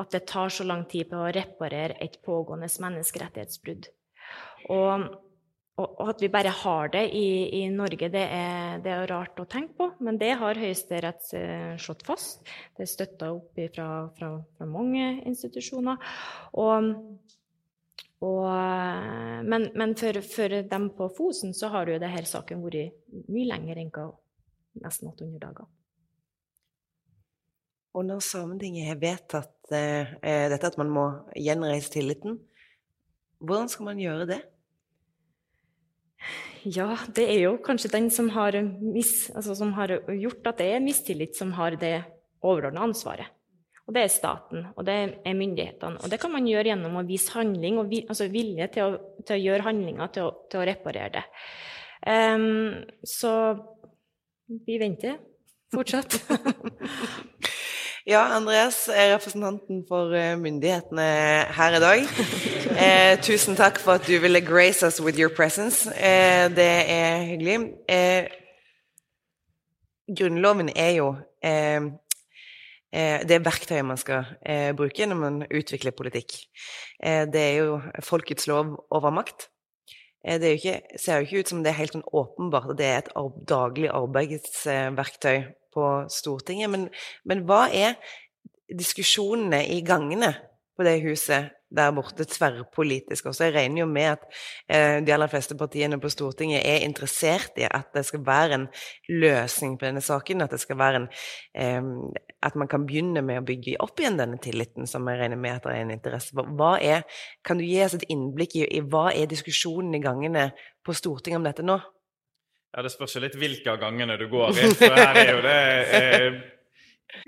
at 0.00 0.14
det 0.14 0.24
tar 0.26 0.50
så 0.50 0.64
lang 0.66 0.86
tid 0.90 1.10
på 1.10 1.20
å 1.20 1.32
reparere 1.34 1.98
et 2.02 2.16
pågående 2.24 2.68
menneskerettighetsbrudd. 2.82 3.90
Og 4.72 5.04
og 5.74 6.08
at 6.12 6.20
vi 6.22 6.30
bare 6.30 6.52
har 6.54 6.90
det 6.94 7.02
i, 7.18 7.28
i 7.58 7.62
Norge, 7.72 8.06
det 8.12 8.22
er, 8.22 8.76
det 8.84 8.92
er, 8.94 9.08
rart 9.10 9.40
å 9.42 9.46
tenke 9.50 9.74
på, 9.80 9.88
men 10.06 10.20
det 10.20 10.30
har 10.38 10.60
Høyesterett 10.60 11.32
eh, 11.34 11.72
slått 11.82 12.04
fast. 12.06 12.44
Det 12.76 12.84
er 12.84 12.90
støtta 12.92 13.32
opp 13.34 13.58
fra, 13.74 13.88
fra, 14.14 14.28
fra, 14.54 14.68
mange 14.70 15.08
institusjoner. 15.26 15.98
Og, 16.62 16.92
og, 18.22 18.46
men, 19.50 19.66
men 19.74 19.96
for, 19.98 20.20
for, 20.30 20.56
dem 20.70 20.88
på 20.94 21.10
Fosen 21.18 21.56
så 21.58 21.72
har 21.74 21.90
jo 21.90 21.98
denne 21.98 22.22
saken 22.22 22.62
vært 22.62 22.94
mye 23.26 23.50
lenger 23.50 23.82
enn 23.82 23.92
nesten 24.84 25.10
800 25.10 25.42
dager. 25.42 25.66
Og 27.94 28.06
når 28.06 28.22
Sametinget 28.26 28.92
har 28.92 29.02
vedtatt 29.02 29.74
eh, 29.74 30.16
dette 30.22 30.70
at 30.70 30.78
man 30.78 30.90
må 30.90 31.10
gjenreise 31.34 31.90
tilliten, 31.98 32.38
hvordan 33.42 33.66
skal 33.70 33.90
man 33.90 33.98
gjøre 33.98 34.30
det? 34.30 34.42
Ja, 36.64 36.94
det 37.12 37.26
er 37.28 37.40
jo 37.42 37.56
kanskje 37.64 37.92
den 37.92 38.10
som 38.12 38.30
har, 38.32 38.56
mis, 38.80 39.28
altså 39.36 39.56
som 39.58 39.74
har 39.76 39.98
gjort 40.08 40.46
at 40.48 40.60
det 40.62 40.68
er 40.72 40.84
mistillit, 40.84 41.36
som 41.36 41.52
har 41.58 41.76
det 41.80 41.98
overordna 42.44 42.86
ansvaret. 42.86 43.28
Og 43.84 43.92
det 43.92 44.00
er 44.06 44.12
staten, 44.12 44.64
og 44.72 44.86
det 44.88 44.94
er 45.28 45.36
myndighetene. 45.36 46.00
Og 46.00 46.08
det 46.08 46.18
kan 46.22 46.32
man 46.32 46.46
gjøre 46.48 46.70
gjennom 46.70 46.96
å 46.96 47.04
vise 47.04 47.34
handling, 47.36 47.76
og 47.82 47.90
vi, 47.90 48.00
altså 48.08 48.30
vilje 48.32 48.70
til 48.72 48.86
å, 48.86 49.02
til 49.20 49.36
å, 49.36 49.42
gjøre 49.44 49.66
handlinger 49.66 50.12
til 50.14 50.30
å, 50.30 50.32
til 50.48 50.62
å 50.62 50.66
reparere 50.70 51.10
det. 51.18 51.24
Um, 52.08 52.80
så 53.04 53.34
vi 54.64 54.78
venter 54.80 55.20
fortsatt. 55.74 56.16
Ja, 58.04 58.20
Andreas 58.36 58.82
er 58.92 59.14
representanten 59.14 59.78
for 59.88 60.12
eh, 60.12 60.34
myndighetene 60.36 61.04
her 61.56 61.76
i 61.78 61.80
dag. 61.80 62.02
Eh, 62.74 63.20
tusen 63.22 63.54
takk 63.54 63.78
for 63.78 64.00
at 64.00 64.06
du 64.08 64.16
ville 64.18 64.40
grace 64.42 64.82
us 64.82 64.98
with 65.00 65.16
your 65.16 65.30
presence. 65.30 65.86
Eh, 65.94 66.50
det 66.50 66.66
er 66.90 67.22
hyggelig. 67.28 67.68
Eh, 67.88 68.26
grunnloven 70.10 70.72
er 70.74 70.90
jo 70.96 71.12
eh, 71.38 71.86
eh, 72.92 73.22
det 73.24 73.40
verktøyet 73.46 73.86
man 73.86 74.00
skal 74.00 74.26
bruke 74.74 75.06
når 75.06 75.20
man 75.20 75.40
utvikler 75.46 75.94
politikk. 75.94 76.34
det 77.00 77.40
er 77.40 77.56
jo 77.62 77.80
folkets 78.02 78.48
lov 78.50 78.74
over 78.90 79.14
makt. 79.14 79.48
Det 80.24 80.56
ikke, 80.58 80.80
ser 80.98 81.22
jo 81.22 81.28
ikke 81.28 81.38
ut 81.38 81.48
som 81.48 81.62
det 81.62 81.72
er 81.72 81.78
helt 81.78 81.94
sånn 81.94 82.08
åpenbart 82.10 82.74
at 82.74 82.78
det 82.80 82.90
er 82.90 82.98
et 83.04 83.12
daglig 83.48 83.92
arbeidsverktøy 83.94 85.44
på 85.74 85.90
Stortinget. 86.12 86.70
Men, 86.72 86.88
men 87.24 87.44
hva 87.48 87.66
er 87.72 87.98
diskusjonene 88.70 89.64
i 89.74 89.82
gangene 89.86 90.32
på 90.74 90.86
det 90.86 90.98
huset 91.04 91.52
der 91.74 91.90
borte 91.94 92.24
tverrpolitisk 92.28 93.26
også. 93.26 93.44
Jeg 93.48 93.54
regner 93.54 93.80
jo 93.82 93.86
med 93.90 94.04
at 94.12 94.26
eh, 94.68 95.00
de 95.06 95.12
aller 95.14 95.30
fleste 95.30 95.56
partiene 95.58 95.98
på 96.00 96.10
Stortinget 96.12 96.62
er 96.62 96.84
interessert 96.86 97.58
i 97.58 97.66
at 97.66 97.90
det 97.94 98.04
skal 98.06 98.22
være 98.26 98.58
en 98.58 98.66
løsning 99.08 99.78
på 99.78 99.88
denne 99.88 100.02
saken. 100.04 100.44
At 100.44 100.54
en 100.54 101.08
eh, 101.54 101.82
At 102.42 102.54
man 102.54 102.68
kan 102.68 102.86
begynne 102.86 103.22
med 103.22 103.40
å 103.40 103.46
bygge 103.46 103.76
opp 103.80 104.00
igjen 104.00 104.18
denne 104.18 104.38
tilliten, 104.38 104.86
som 104.86 105.08
jeg 105.08 105.18
regner 105.18 105.36
med 105.36 105.56
at 105.56 105.64
det 105.64 105.72
er 105.72 105.82
en 105.82 105.90
interesse 105.90 106.34
for. 106.34 106.46
Kan 107.44 107.58
du 107.58 107.64
gi 107.64 107.82
oss 107.82 107.94
et 107.94 108.04
innblikk 108.08 108.56
i, 108.56 108.66
i 108.68 108.80
hva 108.80 109.10
er 109.12 109.26
diskusjonen 109.26 109.94
i 109.94 110.02
gangene 110.04 110.52
på 110.84 110.92
Stortinget 110.92 111.38
om 111.38 111.48
dette 111.48 111.64
nå? 111.64 111.80
Ja, 112.74 112.82
Det 112.82 112.90
spørs 112.90 113.14
jo 113.14 113.22
litt 113.22 113.36
hvilke 113.38 113.70
av 113.70 113.78
gangene 113.78 114.16
du 114.18 114.26
går 114.30 114.58
i. 114.58 114.68
For 114.74 114.98
her 114.98 115.18
er 115.20 115.28
jo 115.30 115.42
det 115.44 115.58
eh, 115.94 116.38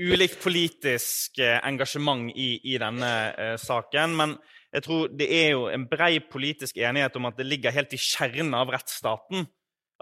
ulikt 0.02 0.40
politisk 0.42 1.38
eh, 1.38 1.60
engasjement 1.62 2.32
i, 2.34 2.48
i 2.72 2.78
denne 2.82 3.12
eh, 3.30 3.54
saken. 3.62 4.16
Men 4.18 4.34
jeg 4.74 4.82
tror 4.88 5.12
det 5.14 5.28
er 5.30 5.52
jo 5.54 5.68
en 5.70 5.86
brei 5.86 6.18
politisk 6.18 6.80
enighet 6.82 7.14
om 7.16 7.28
at 7.30 7.38
det 7.38 7.46
ligger 7.46 7.74
helt 7.76 7.94
i 7.94 8.00
kjernen 8.02 8.56
av 8.58 8.74
rettsstaten. 8.74 9.46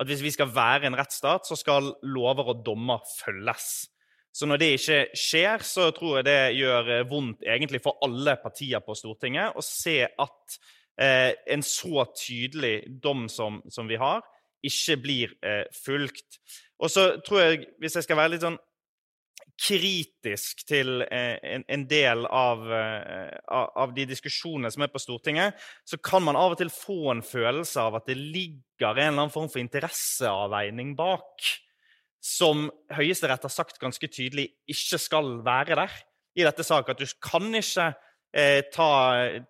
At 0.00 0.08
hvis 0.08 0.24
vi 0.24 0.32
skal 0.34 0.48
være 0.50 0.88
en 0.88 0.96
rettsstat, 0.98 1.44
så 1.46 1.58
skal 1.60 1.92
lover 2.02 2.54
og 2.54 2.64
dommer 2.66 3.04
følges. 3.20 3.84
Så 4.34 4.48
når 4.50 4.58
det 4.58 4.70
ikke 4.74 5.00
skjer, 5.14 5.62
så 5.62 5.90
tror 5.94 6.16
jeg 6.18 6.26
det 6.26 6.38
gjør 6.58 6.88
eh, 6.96 7.04
vondt 7.10 7.44
egentlig 7.46 7.84
for 7.84 8.00
alle 8.02 8.34
partier 8.42 8.82
på 8.82 8.96
Stortinget 8.98 9.54
å 9.54 9.62
se 9.62 10.00
at 10.08 10.56
eh, 10.98 11.36
en 11.54 11.62
så 11.62 12.08
tydelig 12.16 12.78
dom 13.04 13.28
som, 13.30 13.60
som 13.70 13.86
vi 13.86 14.00
har, 14.00 14.24
ikke 14.70 15.00
blir 15.02 15.34
eh, 15.44 15.64
fulgt. 15.74 16.40
Og 16.82 16.90
så 16.90 17.14
tror 17.24 17.44
jeg, 17.44 17.66
hvis 17.80 17.98
jeg 17.98 18.06
skal 18.06 18.18
være 18.18 18.34
litt 18.34 18.44
sånn 18.44 18.60
kritisk 19.60 20.64
til 20.66 21.04
eh, 21.04 21.36
en, 21.46 21.64
en, 21.70 21.84
del 21.90 22.24
av, 22.26 22.64
eh, 22.74 23.36
av, 23.54 23.92
de 23.94 24.06
diskusjonene 24.10 24.70
som 24.74 24.82
er 24.84 24.90
på 24.92 25.02
Stortinget, 25.02 25.60
så 25.86 25.98
kan 26.02 26.24
man 26.26 26.38
av 26.38 26.56
og 26.56 26.60
til 26.60 26.72
få 26.74 27.12
en 27.12 27.22
følelse 27.24 27.82
av 27.82 28.00
at 28.00 28.08
det 28.10 28.18
ligger 28.18 28.90
en 28.90 28.98
eller 28.98 29.12
annen 29.12 29.34
form 29.34 29.50
for 29.52 29.62
interesseavveining 29.62 30.94
bak, 30.98 31.46
som 32.24 32.66
Høyesterett 32.94 33.44
har 33.46 33.52
sagt 33.52 33.78
ganske 33.82 34.08
tydelig 34.10 34.48
ikke 34.70 34.98
skal 35.00 35.38
være 35.44 35.78
der 35.84 35.96
i 36.34 36.46
dette 36.46 36.66
saken. 36.66 36.96
At 36.96 37.02
du 37.04 37.18
kan 37.22 37.46
ikke 37.54 37.90
eh, 38.34 38.62
ta, 38.74 38.90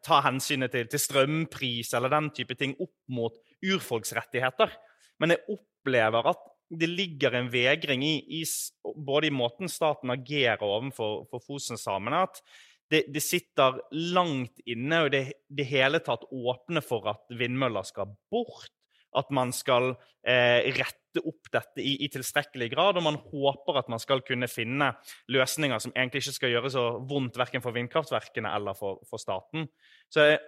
ta, 0.04 0.20
hensynet 0.26 0.74
til, 0.74 0.88
til 0.90 1.00
strømpris 1.00 1.94
eller 1.96 2.12
den 2.12 2.32
type 2.36 2.58
ting 2.60 2.74
opp 2.76 2.96
mot 3.14 3.38
urfolksrettigheter. 3.64 4.74
Men 5.22 5.34
jeg 5.34 5.56
opplever 5.56 6.32
at 6.32 6.50
det 6.74 6.88
ligger 6.90 7.36
en 7.38 7.50
vegring 7.52 8.02
i, 8.06 8.14
i, 8.40 8.44
både 8.96 9.28
i 9.28 9.34
måten 9.34 9.70
staten 9.70 10.12
agerer 10.14 10.62
overfor 10.64 11.42
Fosen-samene, 11.44 12.24
at 12.26 12.40
det, 12.92 13.04
det, 13.14 13.22
sitter 13.24 13.78
langt 14.14 14.60
inne 14.70 15.04
og 15.06 15.12
det, 15.14 15.24
det 15.48 15.66
hele 15.70 16.00
tatt 16.04 16.26
åpner 16.30 16.84
for 16.84 17.08
at 17.14 17.24
vindmøller 17.32 17.86
skal 17.86 18.12
bort. 18.32 18.72
at 19.14 19.28
man 19.30 19.52
skal 19.54 19.92
eh, 20.26 20.74
rette 20.74 21.20
opp 21.22 21.46
dette 21.54 21.78
i, 21.78 21.92
i, 22.02 22.08
tilstrekkelig 22.10 22.66
grad, 22.72 22.96
og 22.98 23.04
man 23.06 23.18
håper 23.30 23.76
at 23.78 23.90
man 23.92 24.02
skal 24.02 24.24
kunne 24.26 24.48
finne 24.50 24.88
løsninger 25.30 25.78
som 25.78 25.92
egentlig 25.94 26.24
ikke 26.24 26.34
skal 26.34 26.50
gjøre 26.50 26.72
så 26.74 26.82
vondt 26.98 27.38
verken 27.38 27.62
for 27.62 27.76
vindkraftverkene 27.76 28.50
eller 28.58 28.74
for, 28.74 28.98
for 29.06 29.22
staten. 29.22 29.68
Så 30.10 30.26
jeg, 30.26 30.40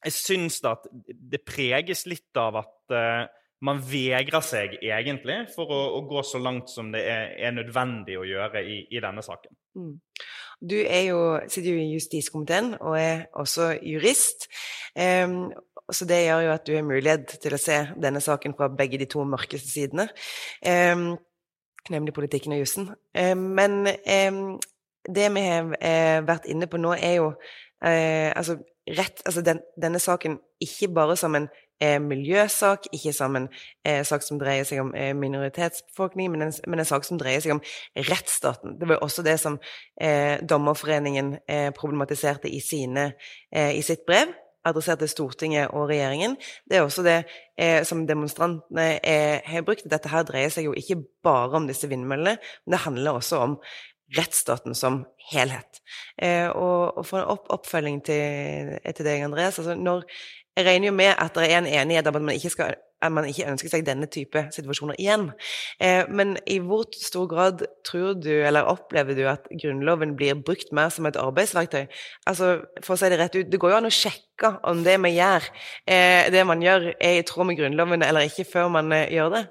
jeg 0.00 0.16
syns 0.16 0.56
at 0.64 0.88
det 1.04 1.44
preges 1.44 2.06
litt 2.08 2.40
av 2.40 2.62
at 2.62 2.96
eh, 2.96 3.28
man 3.64 3.80
vegrer 3.82 4.44
seg 4.44 4.76
egentlig 4.78 5.38
for 5.54 5.70
å, 5.74 5.78
å, 5.98 6.02
gå 6.08 6.22
så 6.26 6.40
langt 6.42 6.70
som 6.70 6.92
det 6.94 7.02
er, 7.10 7.32
er 7.48 7.56
nødvendig 7.56 8.18
å 8.18 8.26
gjøre 8.26 8.62
i, 8.62 8.80
i 8.94 9.02
denne 9.02 9.24
saken. 9.24 9.54
Mm. 9.78 9.96
Du 10.58 10.76
jo, 10.78 11.18
sitter 11.46 11.70
jo 11.70 11.82
i 11.82 11.92
justiskomiteen 11.94 12.72
og 12.78 12.98
er 12.98 13.26
også 13.38 13.72
jurist. 13.82 14.48
Um, 14.98 15.50
så 15.90 16.06
det 16.08 16.24
gjør 16.24 16.44
jo 16.44 16.54
at 16.54 16.66
du 16.66 16.74
har 16.76 16.86
mulighet 16.86 17.38
til 17.42 17.54
å 17.54 17.60
se 17.62 17.78
denne 17.96 18.20
saken 18.22 18.54
fra 18.58 18.68
begge 18.70 19.00
de 19.00 19.08
to 19.10 19.22
mørkeste 19.24 19.70
sidene, 19.70 20.08
um, 20.66 21.14
nemlig 21.88 22.14
politikken 22.16 22.56
og 22.56 22.60
jussen. 22.60 22.90
Um, 23.16 23.46
men 23.56 23.86
det 25.08 25.30
vi 25.34 25.46
har 25.46 25.70
uh, 25.70 26.18
vært 26.28 26.50
inne 26.50 26.68
på 26.68 26.80
nå, 26.80 26.92
er 26.98 27.14
jo 27.20 27.30
uh, 27.32 28.28
altså, 28.36 28.58
rett, 28.98 29.22
altså 29.24 29.44
den, 29.46 29.62
denne 29.80 30.02
saken 30.02 30.38
ikke 30.62 30.90
bare 30.94 31.16
som 31.16 31.38
en 31.38 31.48
eh, 31.80 31.98
miljøsak, 32.02 32.88
ikke 32.92 33.12
som 33.16 33.36
en 33.38 33.48
eh, 33.84 34.02
sak 34.06 34.24
som 34.26 34.40
dreier 34.40 34.66
seg 34.68 34.82
om 34.82 34.92
eh, 34.96 35.14
minoritetsbefolkning, 35.16 36.30
men 36.32 36.48
en, 36.48 36.52
men 36.66 36.82
en, 36.82 36.88
sak 36.88 37.06
som 37.06 37.20
dreier 37.20 37.44
seg 37.44 37.56
om 37.56 37.62
rettsstaten. 38.08 38.78
Det 38.80 38.88
var 38.90 39.02
også 39.04 39.24
det 39.26 39.38
som 39.42 39.58
eh, 40.00 40.38
Dommerforeningen 40.42 41.36
eh, 41.48 41.70
problematiserte 41.76 42.50
i, 42.50 42.60
sine, 42.64 43.12
eh, 43.52 43.74
i, 43.78 43.82
sitt 43.86 44.06
brev, 44.08 44.34
adressert 44.68 45.00
til 45.00 45.08
Stortinget 45.08 45.70
og 45.72 45.88
regjeringen. 45.88 46.34
Det 46.68 46.76
er 46.76 46.84
også 46.84 47.04
det 47.06 47.22
som 47.88 48.02
demonstrantene 48.06 48.98
har 49.46 49.62
brukt. 49.64 49.86
Dette 49.88 50.10
her 50.12 50.26
dreier 50.28 50.50
seg 50.52 50.66
jo 50.66 50.74
ikke 50.76 50.98
bare 51.24 51.56
om 51.56 51.68
disse 51.70 51.88
vindmøllene, 51.88 52.34
men 52.36 52.74
det 52.74 52.82
handler 52.82 53.16
også 53.16 53.38
om 53.46 53.54
rettsstaten 54.16 54.74
som 54.74 55.02
helhet. 55.32 55.80
Eh, 56.16 56.48
og, 56.48 56.98
og, 56.98 57.04
for 57.06 57.20
en 57.20 57.32
opp, 57.34 57.48
oppfølging 57.52 58.00
til, 58.06 58.74
til 58.86 59.04
deg, 59.06 59.24
Andreas 59.26 59.58
altså 59.60 59.76
når 59.76 60.06
jeg 60.58 60.66
regner 60.66 60.90
jo 60.90 60.94
med 60.98 61.14
at 61.14 61.34
det 61.38 61.46
er 61.46 61.60
en 61.60 61.70
enighet 61.70 62.06
om 62.10 62.16
at 62.18 62.24
man 62.26 62.34
ikke, 62.34 62.50
skal, 62.50 62.74
at 63.02 63.12
man 63.14 63.28
ikke 63.30 63.46
ønsker 63.46 63.70
seg 63.70 63.84
denne 63.86 64.08
type 64.10 64.42
situasjoner 64.54 64.98
igjen. 64.98 65.28
Eh, 65.80 66.02
men 66.10 66.34
i 66.50 66.58
hvor 66.58 66.88
stor 66.98 67.28
grad 67.30 67.62
tror 67.86 68.16
du, 68.18 68.32
eller 68.32 68.66
opplever 68.66 69.14
du, 69.14 69.22
at 69.30 69.46
Grunnloven 69.62 70.16
blir 70.18 70.40
brukt 70.42 70.72
mer 70.74 70.90
som 70.94 71.06
et 71.06 71.18
arbeidsverktøy? 71.20 71.86
Altså, 72.26 72.56
For 72.82 72.96
å 72.96 72.98
si 72.98 73.12
det 73.12 73.20
rett 73.20 73.38
ut, 73.38 73.52
det 73.52 73.60
går 73.62 73.76
jo 73.76 73.78
an 73.78 73.90
å 73.90 73.94
sjekke 73.94 74.56
om 74.66 74.82
det 74.86 74.98
vi 75.04 75.14
gjør, 75.14 75.46
eh, 75.86 76.26
det 76.34 76.42
man 76.46 76.64
gjør, 76.64 76.90
er 76.98 77.20
i 77.20 77.26
tråd 77.26 77.52
med 77.52 77.60
Grunnloven 77.60 78.02
eller 78.02 78.26
ikke, 78.26 78.48
før 78.50 78.74
man 78.80 78.90
eh, 78.92 79.06
gjør 79.14 79.36
det. 79.36 79.44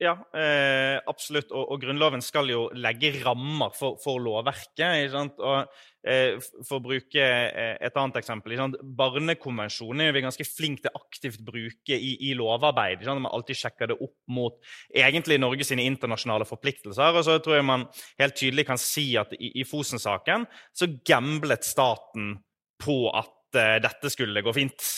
Ja, 0.00 0.14
eh, 0.32 0.96
absolutt. 1.10 1.50
Og, 1.52 1.74
og, 1.74 1.80
Grunnloven 1.82 2.22
skal 2.24 2.48
jo 2.48 2.62
legge 2.72 3.10
rammer 3.20 3.74
for, 3.76 3.98
for 4.00 4.16
lovverket. 4.24 5.12
Og, 5.44 5.74
eh, 6.08 6.38
for 6.64 6.78
å 6.78 6.84
bruke 6.86 7.20
eh, 7.20 7.74
et 7.76 7.98
annet 8.00 8.16
eksempel 8.22 8.56
Barnekonvensjonen 8.80 10.06
er 10.06 10.16
vi 10.16 10.22
ganske 10.24 10.46
flinke 10.48 10.86
til 10.86 10.96
aktivt 10.96 11.44
bruke 11.44 11.98
i, 11.98 12.14
i 12.30 12.32
lovarbeid. 12.38 13.04
Man 13.10 13.28
alltid 13.28 13.60
sjekker 13.60 13.92
det 13.92 13.98
opp 14.00 14.16
mot 14.32 14.56
egentlig 14.88 15.36
Norge 15.42 15.68
sine 15.68 15.84
internasjonale 15.90 16.48
forpliktelser. 16.48 17.20
Og 17.20 17.28
så 17.28 17.36
tror 17.44 17.58
jeg 17.58 17.68
man 17.68 17.84
helt 18.22 18.40
tydelig 18.40 18.70
kan 18.72 18.80
si 18.80 19.10
at 19.20 19.36
i, 19.36 19.52
i 19.60 19.68
Fosen-saken 19.68 20.48
så 20.72 20.88
gamblet 21.04 21.68
staten 21.68 22.38
på 22.80 23.02
at 23.12 23.60
eh, 23.60 23.76
dette 23.84 24.16
skulle 24.16 24.40
gå 24.48 24.56
fint. 24.56 24.88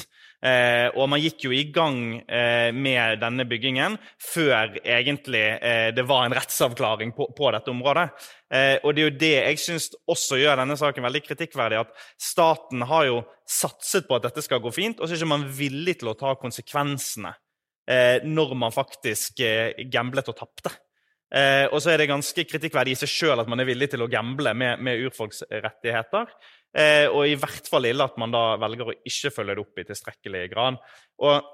Eh, 0.43 0.89
og 0.99 1.07
man 1.07 1.21
gikk 1.23 1.45
jo 1.47 1.53
i 1.55 1.69
gang 1.71 2.17
eh, 2.27 2.73
med 2.75 3.21
denne 3.23 3.45
byggingen 3.47 3.95
før 4.19 4.73
egentlig 4.83 5.45
eh, 5.63 5.91
det 5.95 6.03
var 6.09 6.25
en 6.27 6.35
rettsavklaring 6.35 7.13
på, 7.15 7.29
på 7.37 7.51
dette 7.55 7.71
området. 7.71 8.09
Eh, 8.51 8.75
og 8.83 8.91
det 8.91 9.05
er 9.05 9.07
jo 9.07 9.21
det 9.21 9.33
jeg 9.37 9.61
syns 9.63 9.87
også 10.11 10.41
gjør 10.41 10.59
denne 10.59 10.75
saken 10.81 11.07
veldig 11.07 11.23
kritikkverdig. 11.29 11.85
At 11.85 11.95
staten 12.19 12.83
har 12.91 13.07
jo 13.07 13.21
satset 13.47 14.09
på 14.09 14.19
at 14.19 14.27
dette 14.27 14.43
skal 14.43 14.63
gå 14.65 14.73
fint, 14.75 14.99
og 14.99 15.07
så 15.07 15.15
er 15.15 15.23
ikke 15.23 15.31
man 15.31 15.47
villig 15.47 16.01
til 16.01 16.11
å 16.11 16.17
ta 16.19 16.35
konsekvensene 16.41 17.37
eh, 17.87 18.27
når 18.27 18.57
man 18.59 18.75
faktisk 18.75 19.45
eh, 19.47 19.85
gamblet 19.95 20.33
og 20.33 20.41
tapte. 20.43 20.75
Og 21.33 21.79
så 21.81 21.89
er 21.89 22.03
det 22.03 22.11
ganske 22.11 22.43
kritikkverdig 22.45 22.93
i 22.93 22.97
seg 23.01 23.09
sjøl 23.09 23.41
at 23.41 23.49
man 23.49 23.63
er 23.63 23.65
villig 23.65 23.87
til 23.89 24.03
å 24.05 24.09
gamble 24.13 24.53
med, 24.53 24.83
med 24.85 25.01
urfolks. 25.01 25.39
Eh, 26.73 27.07
og 27.11 27.27
i 27.29 27.37
hvert 27.37 27.69
fall 27.69 27.89
ille 27.89 28.05
at 28.07 28.15
man 28.21 28.33
da 28.33 28.55
velger 28.61 28.93
å 28.93 29.01
ikke 29.09 29.33
følge 29.35 29.57
det 29.57 29.65
opp 29.65 29.83
i 29.83 29.89
tilstrekkelig 29.89 30.47
grad. 30.53 30.79
Og 31.23 31.51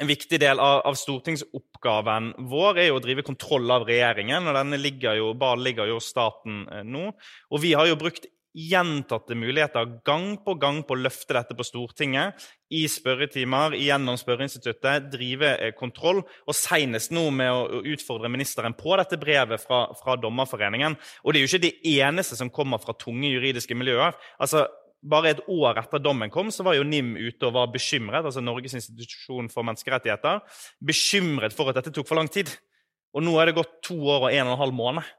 en 0.00 0.08
viktig 0.08 0.38
del 0.40 0.60
av, 0.60 0.80
av, 0.88 0.96
stortingsoppgaven 0.96 2.30
vår 2.48 2.80
er 2.80 2.86
jo 2.88 2.96
å 2.96 3.02
drive 3.04 3.24
kontroll 3.26 3.68
av 3.74 3.84
regjeringen. 3.88 4.48
og 4.48 4.56
denne 4.56 4.80
ligger 4.80 5.18
jo, 5.20 5.32
Bare 5.38 5.60
ligger 5.60 5.90
jo 5.90 5.98
staten 6.00 6.64
eh, 6.68 6.84
nå. 6.84 7.10
Og 7.52 7.64
vi 7.64 7.74
har 7.76 7.88
jo 7.90 7.98
brukt 8.00 8.28
gjentatte 8.52 9.36
muligheter 9.38 10.00
gang 10.04 10.34
på 10.44 10.54
gang 10.60 10.82
på 10.84 10.96
å 10.96 11.00
løfte 11.00 11.36
dette 11.36 11.56
på 11.56 11.64
Stortinget, 11.66 12.36
i 12.72 12.86
spørretimer, 12.88 13.76
gjennom 13.76 14.16
spørreinstituttet, 14.20 15.08
drive 15.12 15.54
eh, 15.58 15.72
kontroll, 15.76 16.22
og 16.24 16.56
senest 16.56 17.12
nå 17.12 17.26
med 17.34 17.52
å 17.52 17.82
utfordre 17.92 18.30
ministeren 18.32 18.76
på 18.76 18.96
dette 19.00 19.18
brevet 19.20 19.60
fra, 19.60 19.84
fra 19.98 20.16
Dommerforeningen. 20.20 20.96
Og 21.24 21.32
det 21.32 21.40
er 21.40 21.46
jo 21.46 21.50
ikke 21.52 21.66
de 21.66 21.98
eneste 22.00 22.38
som 22.38 22.52
kommer 22.52 22.80
fra 22.80 22.96
tunge 22.96 23.32
juridiske 23.32 23.76
miljøer. 23.76 24.16
altså 24.38 24.66
bare 25.02 25.32
et 25.32 25.40
år 25.50 25.80
etter 25.80 25.98
dommen 25.98 26.30
kom, 26.30 26.50
så 26.54 26.62
var 26.62 26.76
jo 26.76 26.86
NIM 26.86 27.16
ute 27.18 27.48
og 27.48 27.56
var 27.56 27.72
bekymret 27.74 28.22
altså 28.22 28.42
Norges 28.42 28.76
institusjon 28.78 29.48
for 29.50 29.66
menneskerettigheter, 29.66 30.44
bekymret 30.78 31.56
for 31.56 31.70
at 31.70 31.80
dette 31.80 31.90
tok 31.94 32.06
for 32.06 32.20
lang 32.20 32.30
tid. 32.30 32.52
Og 33.12 33.24
nå 33.26 33.34
er 33.40 33.50
det 33.50 33.56
gått 33.58 33.80
to 33.84 33.98
år 33.98 34.28
og 34.28 34.30
en 34.30 34.46
og 34.46 34.54
en 34.54 34.62
halv 34.62 34.76
måned. 34.76 35.10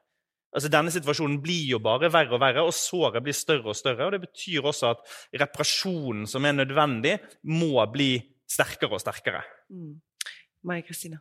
Altså, 0.54 0.70
denne 0.72 0.94
situasjonen 0.94 1.40
blir 1.42 1.74
jo 1.74 1.80
bare 1.84 2.12
verre 2.14 2.36
og 2.36 2.42
verre, 2.44 2.64
og 2.66 2.76
såret 2.78 3.24
blir 3.26 3.36
større 3.38 3.74
og 3.74 3.78
større. 3.78 4.06
og 4.06 4.14
Det 4.14 4.22
betyr 4.28 4.70
også 4.70 4.94
at 4.94 5.14
reparasjonen 5.42 6.28
som 6.30 6.46
er 6.46 6.58
nødvendig, 6.58 7.18
må 7.44 7.84
bli 7.92 8.16
sterkere 8.50 8.94
og 8.94 9.02
sterkere. 9.02 9.44
Mm. 9.74 9.98
Kristina? 10.88 11.20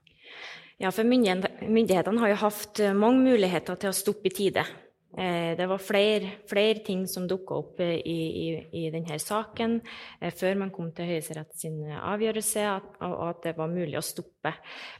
Ja, 0.78 0.90
for 0.90 1.06
Myndighetene 1.06 2.20
har 2.22 2.32
jo 2.32 2.40
hatt 2.42 2.80
mange 2.94 3.32
muligheter 3.32 3.78
til 3.80 3.90
å 3.90 3.96
stoppe 3.96 4.30
i 4.30 4.34
tide. 4.34 4.64
Eh, 5.12 5.52
det 5.56 5.66
var 5.68 5.78
flere, 5.78 6.30
flere 6.48 6.80
ting 6.84 7.04
som 7.08 7.26
dukka 7.28 7.58
opp 7.60 7.80
i, 7.84 7.92
i, 8.08 8.46
i, 8.80 8.84
denne 8.94 9.18
saken 9.20 9.74
eh, 10.20 10.32
før 10.32 10.56
man 10.62 10.72
kom 10.72 10.88
til 10.96 11.10
Høyesterett 11.10 11.52
sin 11.58 11.82
avgjørelse, 11.92 12.64
og 13.04 13.24
at 13.26 13.42
det 13.44 13.52
var 13.58 13.68
mulig 13.72 13.98
å 14.00 14.04
stoppe. 14.04 14.54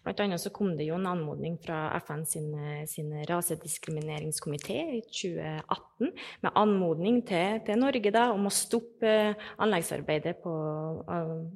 Blant 0.05 0.21
annet 0.21 0.43
så 0.43 0.53
kom 0.55 0.75
det 0.77 0.87
jo 0.91 0.99
en 0.99 1.09
anmodning 1.09 1.57
fra 1.63 1.87
FN 2.05 2.27
sin, 2.29 2.51
sin 2.91 3.09
rasediskrimineringskomité 3.29 4.79
i 4.99 5.01
2018 5.09 6.13
med 6.45 6.53
anmodning 6.61 7.23
til, 7.27 7.63
til 7.67 7.81
Norge 7.81 8.13
da, 8.15 8.29
om 8.35 8.47
å 8.47 8.53
stoppe 8.53 9.15
anleggsarbeidet 9.65 10.37
på, 10.45 10.53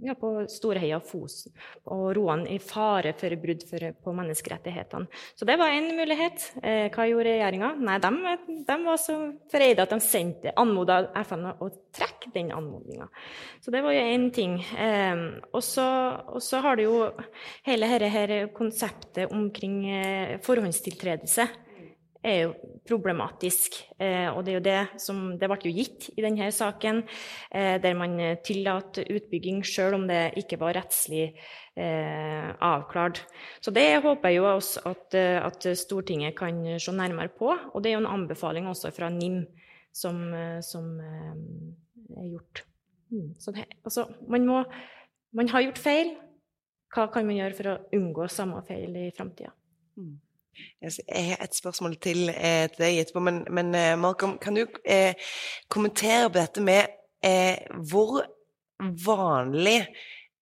ja, 0.06 0.16
på 0.18 0.32
Storheia 0.50 1.02
Fosen 1.04 1.52
og 1.92 2.08
Roan 2.16 2.46
i 2.50 2.58
fare 2.62 3.12
for 3.18 3.36
brudd 3.42 3.66
på 3.68 4.16
menneskerettighetene. 4.16 5.12
Så 5.36 5.48
det 5.48 5.58
var 5.60 5.74
én 5.76 5.92
mulighet. 5.98 6.50
Eh, 6.62 6.88
hva 6.94 7.06
gjorde 7.08 7.30
regjeringa? 7.30 7.74
Nei, 7.84 7.98
de 8.02 8.12
de 8.46 8.76
var 8.84 9.00
så 9.00 9.16
forreide 9.50 9.84
at 9.84 9.92
de 9.92 9.98
sendte, 10.02 10.54
anmoda 10.58 11.02
FN 11.24 11.46
å 11.50 11.68
trekke 11.94 12.32
den 12.34 12.52
anmodninga. 12.54 13.08
Så 13.62 13.74
det 13.74 13.82
var 13.84 13.94
jo 13.96 14.06
én 14.06 14.28
ting. 14.34 14.58
Eh, 14.78 15.22
og 15.52 15.62
så 15.64 16.62
har 16.64 16.78
det 16.78 16.88
jo 16.88 17.04
hele 17.66 17.90
dette 17.92 18.40
konseptet 18.56 19.32
omkring 19.34 19.78
eh, 19.90 20.36
forhåndstiltredelse 20.46 21.48
er 22.26 22.40
jo 22.42 22.74
problematisk. 22.86 23.78
Eh, 23.98 24.28
og 24.30 24.44
det 24.44 24.52
er 24.52 24.58
jo 24.58 24.64
det 24.66 25.02
som 25.02 25.20
Det 25.38 25.48
ble 25.50 25.58
jo 25.64 25.74
gitt 25.74 26.08
i 26.16 26.24
denne 26.24 26.50
saken, 26.52 27.04
eh, 27.50 27.76
der 27.82 27.94
man 27.98 28.18
tillater 28.44 29.06
utbygging 29.10 29.62
selv 29.66 30.00
om 30.00 30.06
det 30.10 30.36
ikke 30.42 30.58
var 30.60 30.76
rettslig 30.76 31.32
eh, 31.76 32.48
avklart. 32.60 33.22
Så 33.60 33.70
det 33.74 34.02
håper 34.02 34.32
jeg 34.32 34.40
jo 34.40 34.48
også 34.48 34.84
at, 34.90 35.14
eh, 35.14 35.38
at, 35.44 35.68
Stortinget 35.76 36.36
kan 36.38 36.62
se 36.80 36.92
nærmere 36.92 37.28
på. 37.28 37.52
Og 37.74 37.82
det 37.82 37.90
er 37.90 37.98
jo 37.98 38.04
en 38.04 38.14
anbefaling 38.20 38.68
også 38.68 38.92
fra 38.94 39.10
NIM 39.10 39.44
som, 39.92 40.22
eh, 40.34 40.60
som 40.60 40.98
eh, 41.00 41.34
er 42.16 42.30
gjort. 42.30 42.64
Så 43.38 43.52
det, 43.54 43.64
altså, 43.84 44.06
man, 44.28 44.46
må, 44.46 44.62
man 45.32 45.48
har 45.48 45.62
gjort 45.62 45.78
feil. 45.78 46.16
Hva 46.94 47.06
kan 47.12 47.26
man 47.26 47.36
gjøre 47.36 47.56
for 47.58 47.70
å 47.70 47.80
unngå 47.94 48.26
samme 48.32 48.62
feil 48.66 48.94
i 48.98 49.10
framtida? 49.14 49.52
Mm. 49.96 50.16
Jeg 50.82 51.24
har 51.30 51.42
et 51.44 51.56
spørsmål 51.56 51.96
til, 52.02 52.28
eh, 52.30 52.66
til 52.72 52.84
deg 52.84 53.00
etterpå, 53.02 53.22
men, 53.24 53.42
men 53.50 53.72
Malcolm, 54.00 54.38
kan 54.42 54.56
du 54.56 54.64
eh, 54.84 55.14
kommentere 55.68 56.30
på 56.30 56.38
dette 56.38 56.64
med 56.64 56.96
eh, 57.24 57.60
hvor 57.90 58.22
vanlig 58.80 59.80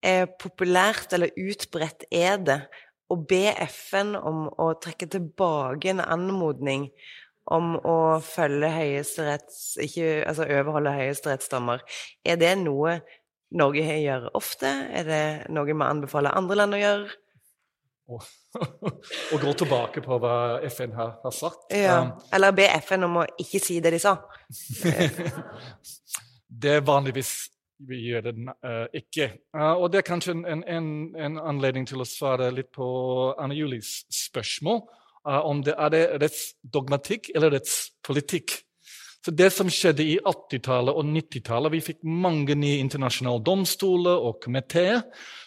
eh, 0.05 0.27
populært 0.40 1.14
eller 1.14 1.35
utbredt 1.38 2.07
er 2.12 2.38
det 2.42 2.61
å 3.12 3.18
be 3.20 3.53
FN 3.68 4.14
om 4.18 4.46
å 4.48 4.72
trekke 4.81 5.09
tilbake 5.12 5.92
en 5.92 6.03
anmodning 6.05 6.88
om 7.53 7.74
å 7.77 7.96
følge 8.24 8.70
høyesteretts 8.72 9.74
Ikke 9.85 10.22
altså 10.24 10.46
overholde 10.48 10.94
høyesterettsdommer? 10.96 11.85
Er 12.24 12.40
det 12.40 12.55
noe 12.62 13.03
Norge 13.55 13.85
gjør 14.00 14.31
ofte? 14.35 14.70
Er 14.90 15.05
det 15.07 15.24
noe 15.53 15.68
vi 15.68 15.77
anbefaler 15.77 16.35
andre 16.35 16.57
land 16.59 16.74
å 16.74 16.81
gjøre? 16.81 17.12
Og, 18.08 18.22
og 19.32 19.40
gå 19.40 19.52
tilbake 19.62 20.02
på 20.04 20.18
hva 20.20 20.36
FN 20.68 20.92
har, 20.96 21.16
har 21.22 21.32
sagt. 21.34 21.66
Ja. 21.72 22.00
Um, 22.02 22.12
Eller 22.36 22.52
be 22.56 22.68
FN 22.84 23.06
om 23.06 23.22
å 23.22 23.26
ikke 23.40 23.62
si 23.62 23.78
det 23.84 23.94
de 23.94 24.00
sa? 24.02 24.18
det 26.64 26.78
er 26.78 26.84
vanligvis 26.84 27.34
vi 27.84 28.00
gjør 28.08 28.28
det 28.28 28.34
uh, 28.64 28.84
ikke. 28.94 29.30
Uh, 29.56 29.72
og 29.72 29.88
det 29.92 30.00
er 30.00 30.06
kanskje 30.06 30.36
en, 30.36 30.62
en, 30.62 30.90
en, 31.16 31.40
anledning 31.42 31.88
til 31.88 32.00
å 32.00 32.08
svare 32.08 32.50
litt 32.54 32.70
på 32.74 32.86
Anne 33.40 33.56
Julies 33.56 34.04
spørsmål 34.12 34.84
uh, 35.26 35.40
om 35.48 35.64
det 35.64 35.74
er 35.74 35.94
det 35.94 36.04
rettsdogmatikk 36.22 37.32
eller 37.34 37.56
rettspolitikk. 37.56 38.60
Så 39.24 39.30
Det 39.30 39.50
som 39.50 39.70
skjedde 39.72 40.04
i 40.04 40.18
80-tallet 40.20 40.92
og 40.92 41.06
90-tallet 41.08 41.72
Vi 41.72 41.82
fikk 41.87 42.00
mange 42.04 42.56
nye 42.60 42.80
internasjonale 42.82 43.40
domstoler 43.44 44.20
og 44.20 44.42
komiteer 44.44 45.00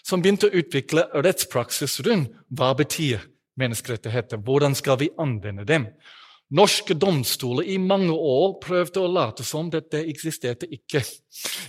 som 0.07 0.23
begynte 0.23 0.49
å 0.49 0.55
utvikle 0.57 1.03
rettspraksis 1.13 1.99
rundt 2.07 2.33
hva 2.57 2.71
betyr 2.79 3.27
menneskerettigheter. 3.59 4.41
Hvordan 4.41 4.73
skal 4.77 4.97
vi 5.01 5.11
anvende 5.19 5.65
dem? 5.67 5.89
Norske 6.57 6.95
domstoler 6.95 7.67
i 7.67 7.75
mange 7.77 8.13
år 8.15 8.53
prøvde 8.63 9.01
å 9.03 9.11
late 9.11 9.43
som 9.43 9.67
dette 9.69 9.99
eksisterte 10.07 10.69
ikke. 10.71 11.01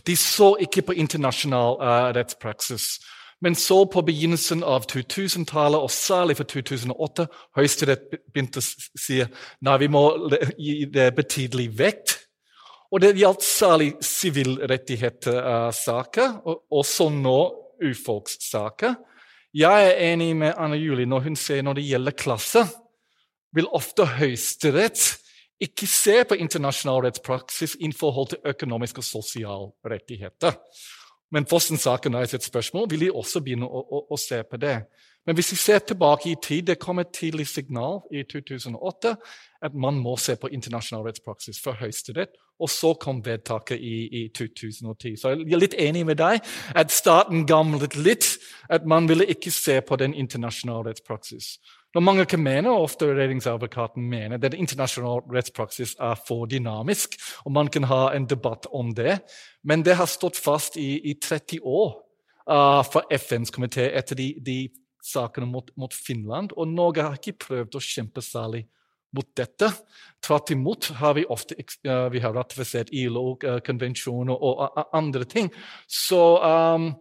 De 0.07 0.15
så 0.17 0.53
ikke 0.63 0.85
på 0.87 0.95
internasjonal 1.03 1.81
uh, 1.83 2.11
rettspraksis. 2.15 3.01
Men 3.41 3.55
så 3.55 3.87
på 3.87 4.03
begynnelsen 4.03 4.65
av 4.67 4.83
2000-tallet, 4.91 5.79
og 5.79 5.91
særlig 5.95 6.37
for 6.41 6.47
2008, 6.51 7.27
Høyesterett 7.59 8.03
begynte 8.33 8.59
å 8.59 8.63
si 8.99 9.23
nei, 9.63 9.77
vi 9.79 9.89
må 9.95 10.19
gi 10.59 10.85
det 10.91 11.15
betydelig 11.15 11.79
vekt. 11.79 12.27
Og 12.91 13.01
det 13.05 13.21
gjaldt 13.21 13.43
særlig 13.45 13.93
sivilrettighetssaker, 14.03 16.29
uh, 16.35 16.39
og 16.49 16.65
også 16.81 17.09
nå 17.15 17.55
urfolkssaker. 17.85 18.95
Jeg 19.55 19.87
er 19.87 19.95
enig 20.11 20.37
med 20.37 20.55
Anne 20.59 20.77
Julie 20.81 21.07
når 21.09 21.21
hun 21.29 21.37
sier 21.39 21.63
når 21.65 21.75
det 21.79 21.89
gjelder 21.89 22.13
klasse, 22.19 22.63
vil 23.55 23.67
ofte 23.73 24.05
Høyesterett 24.19 25.19
ikke 25.63 25.87
se 25.91 26.21
på 26.29 26.37
internasjonal 26.39 27.03
rettspraksis 27.07 27.77
i 27.83 27.91
forhold 27.97 28.33
til 28.33 28.43
økonomiske 28.47 29.03
og 29.03 29.07
sosiale 29.07 29.91
rettigheter. 29.91 30.55
Men 31.31 31.47
Fossen-saken 31.47 32.15
er 32.15 32.25
et 32.25 32.43
spørsmål. 32.43 32.91
Vil 32.91 33.01
de 33.01 33.13
også 33.13 33.41
begynne 33.45 33.67
å, 33.67 33.83
å, 33.83 34.07
å, 34.11 34.17
se 34.17 34.41
på 34.43 34.57
det? 34.57 34.79
Men 35.27 35.37
hvis 35.37 35.51
vi 35.53 35.57
ser 35.61 35.79
tilbake 35.85 36.31
i 36.31 36.37
tid, 36.43 36.63
det 36.71 36.79
kom 36.81 36.99
et 36.99 37.13
tidlig 37.13 37.47
signal 37.51 38.01
i 38.13 38.23
2008 38.25 39.17
at 39.63 39.75
man 39.75 39.99
må 40.01 40.15
se 40.17 40.37
på 40.41 40.49
internasjonal 40.49 41.05
rettspraksis 41.05 41.59
for 41.61 41.77
Høyesterett. 41.77 42.33
Og 42.59 42.71
så 42.71 42.95
kom 42.99 43.21
vedtaket 43.25 43.79
i, 43.79 44.09
i, 44.23 44.23
2010. 44.35 45.19
Så 45.21 45.35
jeg 45.35 45.53
er 45.53 45.61
litt 45.61 45.77
enig 45.79 46.07
med 46.09 46.19
deg 46.19 46.41
at 46.75 46.95
staten 46.95 47.45
gamlet 47.47 47.95
litt. 47.99 48.31
At 48.71 48.87
man 48.89 49.09
ville 49.09 49.27
ikke 49.29 49.53
se 49.53 49.81
på 49.81 49.97
den 50.01 50.15
internasjonale 50.15 50.89
rettspraksis. 50.91 51.59
Når 51.99 52.05
mange 52.05 52.25
kan 52.31 52.67
og 52.71 52.85
ofte 52.85 53.09
regjeringsadvokaten 53.11 54.05
mener, 54.07 54.39
at 54.39 54.55
internasjonal 54.55 55.25
rettspraksis 55.35 55.97
er 55.99 56.21
for 56.29 56.47
dynamisk, 56.47 57.17
og 57.43 57.51
man 57.53 57.67
kan 57.67 57.89
ha 57.91 58.13
en 58.15 58.29
debatt 58.31 58.69
om 58.71 58.93
det. 58.95 59.17
Men 59.65 59.83
det 59.83 59.97
har 59.99 60.07
stått 60.07 60.39
fast 60.39 60.77
i, 60.79 61.01
i 61.11 61.17
30 61.19 61.59
år 61.67 61.97
uh, 62.47 62.85
fra 62.87 63.03
FNs 63.11 63.51
komité 63.51 63.89
etter 63.99 64.15
de, 64.15 64.29
de 64.39 64.57
sakene 65.03 65.51
mot, 65.51 65.75
mot, 65.75 65.91
Finland. 65.91 66.55
Og 66.55 66.71
Norge 66.71 67.03
har 67.03 67.19
ikke 67.19 67.35
prøvd 67.49 67.75
å 67.75 67.83
kjempe 67.83 68.23
særlig 68.23 68.69
mot 69.11 69.27
dette. 69.35 69.75
Tvert 70.23 70.55
imot 70.55 70.93
har 71.03 71.19
vi 71.19 71.27
ofte 71.27 71.59
uh, 71.59 72.07
vi 72.15 72.23
har 72.23 72.39
ratifisert 72.39 72.95
ILO-konvensjoner 72.95 74.39
uh, 74.39 74.53
og 74.53 74.69
uh, 74.69 74.85
andre 74.95 75.27
ting. 75.27 75.51
Så 75.91 76.23
um, 76.47 76.93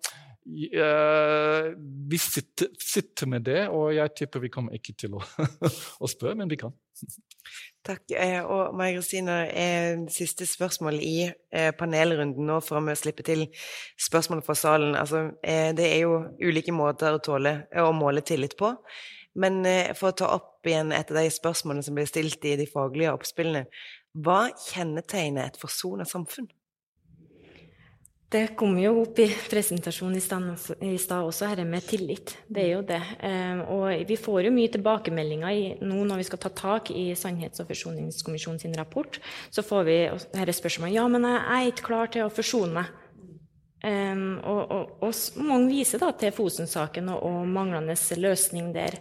vi 0.48 2.18
sitter, 2.18 2.68
sitter, 2.80 3.28
med 3.28 3.44
det, 3.48 3.68
og 3.68 3.92
jeg 3.96 4.14
tipper 4.16 4.44
vi 4.46 4.52
kommer 4.54 4.78
ikke 4.78 4.94
til 4.96 5.18
å, 5.18 5.24
å 6.04 6.10
spørre, 6.10 6.38
men 6.40 6.52
vi 6.52 6.60
kan. 6.62 6.76
Takk. 7.88 8.14
Eh, 8.16 8.40
og 8.44 8.76
Maja 8.76 8.96
Kristine, 8.98 9.36
eh, 9.52 10.00
siste 10.12 10.48
spørsmål 10.48 11.02
i 11.04 11.18
panelrunden 11.80 12.48
nå 12.48 12.62
for 12.64 12.80
å 12.80 12.96
slippe 13.00 13.26
til 13.28 13.46
spørsmål 14.08 14.42
fra 14.48 14.56
salen. 14.56 14.96
Altså, 15.00 15.28
det 15.44 15.86
er 15.86 16.02
jo 16.06 16.24
ulike 16.40 16.76
måter 16.76 17.16
å, 17.16 17.24
tåle, 17.24 17.60
å 17.76 17.92
måle 17.96 18.24
tillit 18.24 18.58
på. 18.60 18.74
Men 19.38 19.62
for 20.00 20.10
å 20.10 20.18
ta 20.18 20.32
opp 20.34 20.66
igjen 20.66 20.96
et 20.96 21.12
av 21.14 21.20
de 21.20 21.30
spørsmålene 21.32 21.86
som 21.86 21.96
ble 21.98 22.08
stilt 22.10 22.46
i 22.50 22.56
de 22.60 22.66
faglige 22.72 23.14
oppspillene, 23.14 23.68
hva 24.18 24.48
kjennetegner 24.58 25.52
et 25.52 25.60
forsona 25.62 26.08
samfunn? 26.08 26.48
Det 28.28 28.58
kom 28.60 28.74
jo 28.76 28.90
opp 29.06 29.20
i 29.24 29.26
presentasjonen 29.48 30.18
i 30.20 30.98
stad 31.00 31.22
også, 31.24 31.48
dette 31.48 31.64
med 31.64 31.86
tillit. 31.88 32.34
Det 32.52 32.60
er 32.66 32.74
jo 32.74 32.82
det. 32.84 33.00
Ehm, 33.24 33.62
og 33.72 34.04
vi 34.10 34.18
får 34.20 34.50
jo 34.50 34.52
mye 34.52 34.72
tilbakemeldinger 34.74 35.86
nå 35.88 36.02
når 36.10 36.20
vi 36.20 36.26
skal 36.28 36.42
ta 36.44 36.52
tak 36.52 36.92
i 36.92 37.14
Sannhets- 37.16 37.64
og 37.64 37.70
forsoningskommisjonens 37.72 38.68
rapport. 38.76 39.22
Så 39.50 39.64
får 39.64 39.88
vi 39.88 39.98
dette 40.36 40.58
spørsmålet 40.60 40.98
ja, 40.98 41.08
men 41.08 41.24
jeg 41.24 41.40
er 41.40 41.72
ikke 41.72 41.88
klar 41.88 42.12
til 42.12 42.28
å 42.28 42.34
forsone 42.34 42.82
meg. 42.82 42.92
Um, 43.88 44.40
og, 44.44 44.72
og, 44.72 44.94
og, 45.06 45.44
mange 45.48 45.70
viser 45.72 46.02
da 46.02 46.10
til 46.20 46.34
Fosen-saken 46.36 47.08
og, 47.14 47.22
og, 47.24 47.44
manglende 47.48 47.96
løsning 48.20 48.74
der. 48.76 48.98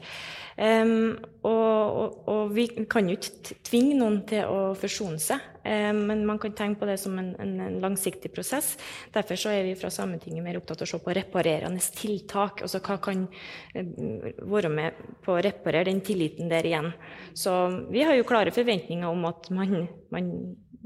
Um, 0.57 1.17
og, 1.45 2.53
vi 2.55 2.69
kan 2.89 3.09
jo 3.11 3.17
ikke 3.19 3.57
tvinge 3.67 3.97
noen 3.99 4.21
til 4.29 4.47
å 4.49 4.61
forsone 4.79 5.19
seg, 5.21 5.43
um, 5.67 6.05
men 6.11 6.23
man 6.29 6.39
kan 6.41 6.55
tenke 6.57 6.81
på 6.81 6.89
det 6.89 6.97
som 7.03 7.17
en, 7.19 7.33
en, 7.43 7.57
en, 7.65 7.81
langsiktig 7.83 8.31
prosess. 8.37 8.77
Derfor 9.17 9.41
så 9.41 9.57
er 9.57 9.67
vi 9.67 9.75
fra 9.81 9.91
Sametinget 9.93 10.45
mer 10.45 10.61
opptatt 10.61 10.85
av 10.85 10.87
å 10.87 10.93
se 10.93 11.03
på 11.03 11.17
reparerende 11.19 11.83
tiltak. 11.97 12.63
altså 12.63 12.81
Hva 12.85 13.01
kan 13.09 13.27
være 13.75 14.71
med 14.73 15.03
på 15.27 15.35
å 15.35 15.43
reparere 15.43 15.91
den 15.91 16.05
tilliten 16.07 16.53
der 16.53 16.69
igjen. 16.69 16.93
Så 17.35 17.57
vi 17.91 18.07
har 18.07 18.15
jo 18.15 18.29
klare 18.29 18.55
forventninger 18.55 19.11
om 19.11 19.27
at 19.33 19.51
man, 19.57 19.89
man 20.15 20.31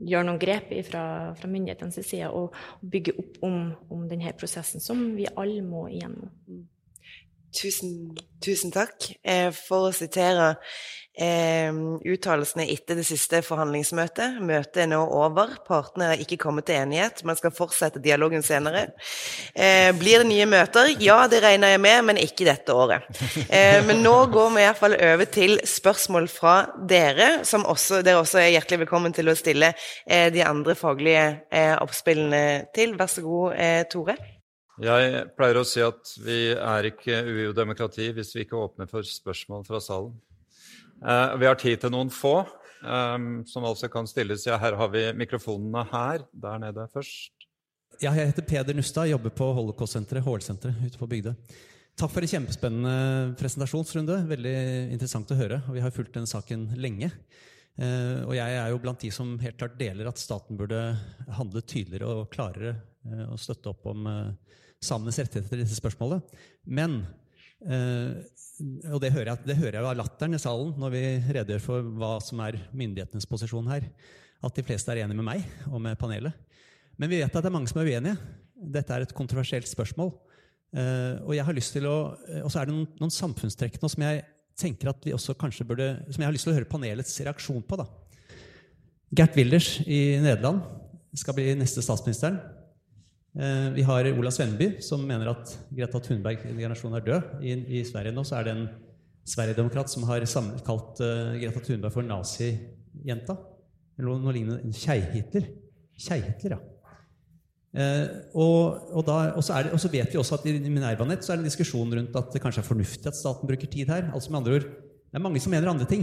gjør 0.07 0.27
noen 0.27 0.41
grep 0.41 0.73
fra, 0.89 1.05
fra 1.37 1.51
myndighetenes 1.51 2.01
side 2.07 2.31
og, 2.35 2.57
bygge 2.81 3.15
opp 3.21 3.41
om, 3.47 3.59
om, 3.93 4.05
denne 4.11 4.33
prosessen, 4.39 4.83
som 4.83 5.03
vi 5.17 5.29
alle 5.37 5.63
må 5.65 5.87
igjennom. 5.91 6.31
Tusen, 7.57 8.15
tusen 8.45 8.71
takk. 8.75 9.11
Eh, 9.27 9.51
for 9.55 9.89
å 9.89 9.95
sitere 9.95 10.53
eh, 11.19 11.75
uttalelsene 12.07 12.67
etter 12.71 12.99
det 13.01 13.05
siste 13.09 13.41
forhandlingsmøtet. 13.43 14.39
Møtet 14.47 14.85
er 14.85 14.91
nå 14.93 15.01
over. 15.03 15.57
Partene 15.67 16.13
har 16.13 16.23
ikke 16.23 16.39
kommet 16.45 16.69
til 16.69 16.79
enighet. 16.79 17.25
Man 17.27 17.39
skal 17.39 17.55
fortsette 17.55 18.03
dialogen 18.03 18.45
senere. 18.47 18.87
Eh, 19.55 19.91
blir 19.99 20.23
det 20.23 20.31
nye 20.31 20.47
møter? 20.51 20.93
Ja, 21.03 21.25
det 21.31 21.43
regner 21.45 21.75
jeg 21.75 21.83
med, 21.83 22.07
men 22.11 22.23
ikke 22.23 22.47
dette 22.49 22.77
året. 22.77 23.11
Eh, 23.51 23.81
men 23.83 24.05
nå 24.05 24.15
går 24.31 24.51
vi 24.55 24.63
i 24.63 24.67
hvert 24.69 24.79
fall 24.79 24.95
over 24.95 25.31
til 25.35 25.57
spørsmål 25.67 26.29
fra 26.31 26.57
dere, 26.89 27.31
som 27.49 27.67
også, 27.67 28.05
dere 28.07 28.23
også 28.23 28.39
er 28.45 28.53
hjertelig 28.55 28.85
velkommen 28.85 29.15
til 29.17 29.31
å 29.31 29.39
stille 29.39 29.73
eh, 30.07 30.29
de 30.33 30.45
andre 30.47 30.77
faglige 30.79 31.25
eh, 31.51 31.75
oppspillene 31.83 32.71
til. 32.77 32.95
Vær 33.01 33.11
så 33.11 33.27
god, 33.27 33.59
Tore. 33.91 34.40
Jeg 34.81 35.27
pleier 35.37 35.59
å 35.61 35.67
si 35.69 35.83
at 35.85 36.11
vi 36.25 36.55
er 36.57 36.87
ikke 36.89 37.19
UiO-demokrati 37.27 38.07
hvis 38.17 38.31
vi 38.33 38.47
ikke 38.47 38.57
åpner 38.57 38.89
for 38.89 39.05
spørsmål 39.05 39.67
fra 39.67 39.81
salen. 39.85 40.15
Eh, 41.05 41.35
vi 41.37 41.49
har 41.49 41.59
tid 41.61 41.83
til 41.83 41.93
noen 41.93 42.09
få, 42.13 42.39
eh, 42.81 43.19
som 43.51 43.67
altså 43.69 43.91
kan 43.93 44.09
stilles. 44.09 44.47
Ja, 44.49 44.57
her 44.57 44.79
har 44.81 44.89
vi 44.89 45.05
mikrofonene 45.13 45.85
her. 45.91 46.25
Der 46.33 46.63
nede 46.65 46.89
først. 46.95 47.47
Ja, 48.01 48.15
jeg 48.17 48.31
heter 48.31 48.47
Peder 48.49 48.75
Nustad, 48.75 49.11
jobber 49.11 49.29
på 49.29 49.51
Holocaust-senteret, 49.53 50.25
HL-senteret 50.25 50.81
ute 50.87 50.97
på 50.97 51.09
Bygdøy. 51.11 51.35
Takk 52.01 52.15
for 52.15 52.25
en 52.25 52.33
kjempespennende 52.33 53.37
presentasjonsrunde. 53.37 54.23
Veldig 54.31 54.57
interessant 54.95 55.29
å 55.29 55.37
høre. 55.37 55.61
og 55.69 55.75
Vi 55.77 55.83
har 55.85 55.93
fulgt 55.93 56.17
den 56.17 56.25
saken 56.25 56.71
lenge. 56.81 57.11
Uh, 57.81 58.27
og 58.27 58.33
jeg 58.35 58.57
er 58.57 58.69
jo 58.73 58.81
blant 58.83 59.01
de 59.01 59.11
som 59.15 59.39
helt 59.41 59.57
klart 59.57 59.77
deler 59.79 60.09
at 60.09 60.19
staten 60.19 60.57
burde 60.59 60.97
handle 61.37 61.61
tydeligere 61.63 62.09
og 62.09 62.31
klarere 62.33 62.75
og 63.31 63.39
støtte 63.41 63.71
opp 63.71 63.87
om 63.89 64.09
samenes 64.85 65.19
rettigheter 65.21 65.59
i 65.59 65.65
disse 65.65 65.79
spørsmålet. 65.79 66.37
Men 66.67 67.03
eh, 67.67 68.21
og 68.93 69.01
det 69.01 69.13
hører, 69.15 69.33
jeg, 69.33 69.47
det 69.49 69.57
hører 69.57 69.79
jeg 69.79 69.89
av 69.89 69.97
latteren 69.97 70.37
i 70.37 70.41
salen 70.41 70.75
når 70.81 70.93
vi 70.93 71.05
redegjør 71.33 71.63
for 71.65 71.93
hva 72.01 72.11
som 72.25 72.43
er 72.45 72.59
myndighetenes 72.77 73.29
posisjon 73.29 73.71
her. 73.73 73.87
At 74.45 74.57
de 74.57 74.65
fleste 74.65 74.93
er 74.93 75.03
enige 75.05 75.17
med 75.21 75.27
meg 75.27 75.47
og 75.71 75.81
med 75.85 75.99
panelet. 76.01 76.37
Men 77.01 77.09
vi 77.13 77.21
vet 77.23 77.33
at 77.33 77.41
det 77.41 77.49
er 77.49 77.55
mange 77.55 77.71
som 77.71 77.81
er 77.81 77.89
uenige. 77.89 78.19
Dette 78.61 78.93
er 78.93 79.07
et 79.07 79.17
kontroversielt 79.17 79.69
spørsmål. 79.69 80.13
Uh, 80.71 81.17
og 81.25 81.33
jeg 81.35 81.45
har 81.49 81.57
lyst 81.57 81.75
til 81.75 81.89
å, 81.89 81.97
og 82.45 82.53
så 82.53 82.61
er 82.61 82.69
det 82.69 82.77
noen, 82.77 82.87
noen 83.01 83.11
samfunnstrekk 83.11 83.81
nå 83.83 83.89
som 83.91 84.05
jeg 84.05 84.21
tenker 84.61 84.93
at 84.93 85.03
vi 85.03 85.15
også 85.17 85.35
kanskje 85.41 85.67
burde, 85.67 85.89
som 86.13 86.21
jeg 86.21 86.29
har 86.29 86.37
lyst 86.37 86.47
til 86.47 86.53
å 86.53 86.59
høre 86.59 86.69
panelets 86.69 87.17
reaksjon 87.25 87.65
på. 87.67 87.81
da. 87.81 87.89
Gert 89.17 89.35
Wilders 89.39 89.73
i 89.89 90.21
Nederland 90.23 90.61
skal 91.19 91.35
bli 91.35 91.49
neste 91.59 91.83
statsministeren. 91.83 92.39
Eh, 93.39 93.69
vi 93.77 93.83
har 93.87 94.09
Ola 94.11 94.31
Svenneby, 94.35 94.73
som 94.83 95.05
mener 95.07 95.31
at 95.31 95.53
Greta 95.71 96.01
Thunberg-generasjonen 96.03 96.99
er 96.99 97.05
død. 97.07 97.29
I, 97.47 97.55
I, 97.79 97.83
Sverige 97.87 98.15
nå 98.15 98.25
så 98.27 98.41
er 98.41 98.49
det 98.49 98.55
en 98.57 98.65
Sverigedemokrat 99.31 99.93
som 99.93 100.03
har 100.09 100.25
kalt 100.67 100.99
uh, 101.05 101.37
Greta 101.39 101.61
Thunberg 101.63 101.95
for 101.95 102.03
nazijenta. 102.03 103.37
Eller 104.01 104.19
noe 104.19 104.35
lignende. 104.35 104.65
En 104.65 104.75
Kei-Hitler. 104.75 105.47
Ja. 106.01 106.59
Uh, 107.71 108.07
og, 108.35 109.05
og, 109.05 109.43
så 109.45 109.91
vet 109.93 110.11
vi 110.11 110.19
også 110.19 110.41
at 110.41 110.49
i 110.51 110.57
Minerva-nett 110.65 111.23
så 111.23 111.31
er 111.31 111.39
det 111.39 111.45
en 111.45 111.51
diskusjon 111.53 111.93
rundt 111.95 112.17
at 112.19 112.33
det 112.35 112.43
kanskje 112.43 112.65
er 112.65 112.67
fornuftig 112.67 113.07
at 113.13 113.19
staten 113.19 113.47
bruker 113.47 113.71
tid 113.71 113.93
her. 113.93 114.09
Altså 114.11 114.33
med 114.33 114.41
andre 114.41 114.57
ord, 114.59 114.67
Det 115.11 115.19
er 115.19 115.23
mange 115.23 115.43
som 115.45 115.55
mener 115.55 115.71
andre 115.71 115.87
ting. 115.87 116.03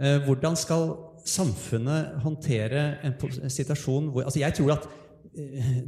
uh, 0.00 0.16
hvordan 0.26 0.56
skal 0.56 0.88
samfunnet 1.28 2.22
håndtere 2.24 2.86
en 3.04 3.50
situasjon 3.52 4.08
hvor 4.14 4.24
altså 4.24 4.40
Jeg 4.40 4.56
tror 4.56 4.78
at 4.78 4.88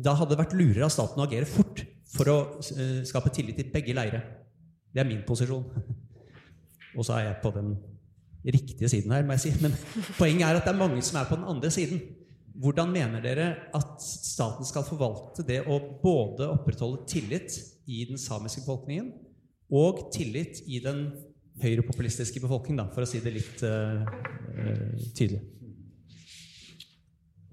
da 0.01 0.15
hadde 0.19 0.35
det 0.35 0.41
vært 0.41 0.57
lurere 0.59 0.87
av 0.87 0.93
staten 0.95 1.21
å 1.21 1.27
agere 1.27 1.49
fort 1.49 1.83
for 2.11 2.31
å 2.31 2.37
eh, 2.75 3.01
skape 3.07 3.33
tillit 3.35 3.61
i 3.63 3.69
begge 3.71 3.95
leire. 3.97 4.23
Det 4.91 5.03
er 5.03 5.09
min 5.09 5.23
posisjon. 5.27 5.65
og 6.97 7.07
så 7.07 7.17
er 7.17 7.29
jeg 7.29 7.41
på 7.45 7.53
den 7.55 7.75
riktige 8.45 8.89
siden 8.91 9.15
her, 9.15 9.27
må 9.27 9.37
jeg 9.37 9.45
si. 9.45 9.53
Men 9.63 9.77
poenget 10.19 10.49
er 10.49 10.59
at 10.59 10.67
det 10.67 10.75
er 10.75 10.81
mange 10.81 11.03
som 11.07 11.21
er 11.21 11.29
på 11.29 11.39
den 11.39 11.49
andre 11.51 11.71
siden. 11.75 12.03
Hvordan 12.61 12.91
mener 12.93 13.23
dere 13.25 13.49
at 13.77 14.03
staten 14.05 14.67
skal 14.69 14.85
forvalte 14.85 15.45
det 15.47 15.63
å 15.71 15.79
både 16.03 16.49
opprettholde 16.51 17.07
tillit 17.09 17.55
i 17.89 18.03
den 18.09 18.19
samiske 18.21 18.65
befolkningen 18.65 19.13
og 19.71 20.09
tillit 20.13 20.59
i 20.67 20.81
den 20.83 21.07
høyrepopulistiske 21.63 22.43
befolkningen, 22.43 22.83
da, 22.83 22.89
for 22.93 23.05
å 23.05 23.09
si 23.09 23.21
det 23.23 23.33
litt 23.37 23.63
uh, 23.63 24.03
tydelig? 25.15 25.41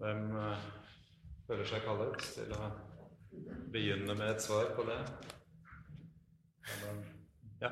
Hvem 0.02 0.26
uh, 0.34 0.66
føler 1.48 1.68
seg 1.68 1.84
kallet 1.86 2.28
til 2.36 2.54
å 2.56 2.70
begynne 3.72 4.16
med 4.18 4.34
et 4.34 4.44
svar 4.44 4.72
på 4.76 4.84
det? 4.88 5.00
Ja, 7.62 7.72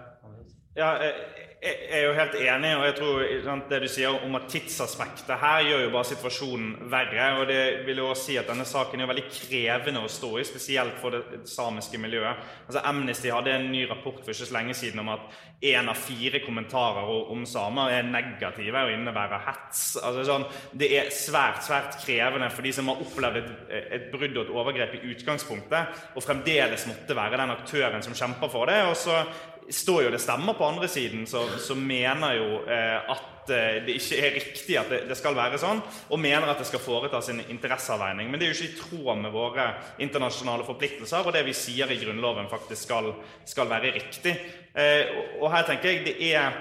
ja, 0.76 0.90
jeg 1.04 1.55
er 1.66 2.04
jo 2.06 2.14
helt 2.16 2.36
enig, 2.38 2.72
og 2.78 2.84
jeg 2.86 2.96
tror 3.00 3.62
det 3.70 3.80
du 3.82 3.88
sier 3.90 4.26
om 4.26 4.36
at 4.38 4.48
tidsaspektet 4.52 5.40
her 5.42 5.64
gjør 5.66 5.84
jo 5.86 5.92
bare 5.94 6.08
situasjonen 6.10 6.90
verre. 6.92 7.28
og 7.40 7.48
det 7.50 7.62
vil 7.88 8.02
jo 8.02 8.10
også 8.12 8.26
si 8.30 8.38
at 8.38 8.50
Denne 8.50 8.66
saken 8.66 9.02
er 9.02 9.10
veldig 9.10 9.26
krevende 9.32 10.04
å 10.06 10.12
stå 10.12 10.30
i, 10.40 10.46
spesielt 10.46 11.00
for 11.02 11.16
det 11.16 11.42
samiske 11.50 11.98
miljøet. 12.02 12.44
Altså 12.68 12.84
Amnesty 12.86 13.32
hadde 13.34 13.56
en 13.56 13.72
ny 13.72 13.86
rapport 13.90 14.22
for 14.22 14.34
ikke 14.34 14.50
så 14.52 14.58
lenge 14.58 14.76
siden 14.78 15.02
om 15.02 15.10
at 15.16 15.26
én 15.66 15.90
av 15.90 15.98
fire 15.98 16.42
kommentarer 16.46 17.10
om 17.32 17.46
samer 17.50 17.96
er 17.96 18.08
negative 18.10 18.86
og 18.86 18.94
innebærer 18.94 19.46
hets. 19.48 19.84
Altså 20.04 20.28
sånn, 20.30 20.46
Det 20.74 20.92
er 21.00 21.10
svært 21.10 21.64
svært 21.66 21.98
krevende 22.04 22.52
for 22.52 22.62
de 22.62 22.72
som 22.76 22.88
har 22.92 23.02
opplevd 23.02 23.42
et, 23.42 23.52
et 23.98 24.08
brudd 24.14 24.38
og 24.38 24.46
et 24.46 24.54
overgrep 24.54 24.96
i 25.00 25.04
utgangspunktet, 25.16 26.00
og 26.16 26.24
fremdeles 26.24 26.88
måtte 26.88 27.18
være 27.18 27.42
den 27.42 27.58
aktøren 27.58 28.04
som 28.06 28.14
kjemper 28.14 28.52
for 28.52 28.70
det. 28.70 28.84
og 28.86 28.96
så 28.96 29.24
står 29.70 30.04
jo 30.06 30.12
det 30.14 30.22
stemmer 30.22 30.54
på 30.54 30.66
andre 30.68 30.88
siden, 30.88 31.26
som 31.28 31.50
mener 31.78 32.36
jo 32.38 32.60
eh, 32.68 33.12
at 33.12 33.52
eh, 33.54 33.80
det 33.86 33.96
ikke 34.00 34.20
er 34.20 34.36
riktig 34.36 34.78
at 34.80 34.92
det, 35.10 35.18
skal 35.18 35.38
være 35.38 35.60
sånn, 35.62 35.82
og 36.10 36.22
mener 36.22 36.50
at 36.52 36.62
det 36.62 36.68
skal 36.70 36.84
foretas 36.84 37.30
en 37.32 37.42
interesseavveining. 37.44 38.30
Men 38.30 38.42
det 38.42 38.48
er 38.48 38.54
jo 38.54 38.58
ikke 38.60 38.72
i 38.74 38.80
tråd 38.82 39.22
med 39.24 39.34
våre 39.36 39.68
internasjonale 40.04 40.68
forpliktelser, 40.68 41.26
og 41.26 41.36
det 41.36 41.46
vi 41.48 41.56
sier 41.58 41.92
i 41.92 42.00
Grunnloven, 42.02 42.50
faktisk 42.52 42.88
skal, 42.88 43.12
skal 43.48 43.70
være 43.72 43.94
riktig. 43.98 44.36
Eh, 44.76 45.14
og 45.42 45.52
her 45.54 45.68
tenker 45.70 45.94
jeg 45.94 46.06
det 46.08 46.18
er 46.32 46.60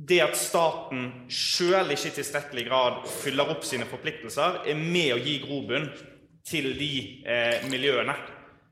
det 0.00 0.20
at 0.24 0.38
staten 0.38 1.08
sjøl 1.28 1.92
ikke 1.92 2.08
i 2.08 2.16
tilstrekkelig 2.20 2.66
grad 2.70 3.00
fyller 3.20 3.50
opp 3.52 3.66
sine 3.68 3.88
forpliktelser, 3.90 4.62
er 4.70 4.78
med 4.78 5.16
å 5.16 5.20
gi 5.20 5.40
grobunn 5.42 5.90
til 6.46 6.70
de 6.78 6.92
miljøene. 7.68 8.14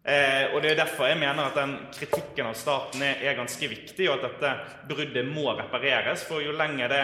Eh, 0.09 0.55
og 0.55 0.63
Det 0.63 0.71
er 0.71 0.77
derfor 0.77 1.07
jeg 1.07 1.19
mener 1.21 1.43
at 1.45 1.57
den 1.59 1.75
kritikken 1.93 2.47
av 2.49 2.55
staten 2.57 3.03
er, 3.05 3.19
er, 3.21 3.37
ganske 3.37 3.69
viktig, 3.69 4.07
og 4.09 4.17
at 4.17 4.31
dette 4.31 4.53
bruddet 4.89 5.27
må 5.29 5.53
repareres. 5.53 6.25
For 6.25 6.41
jo 6.41 6.55
lenger 6.57 6.89
det 6.89 7.03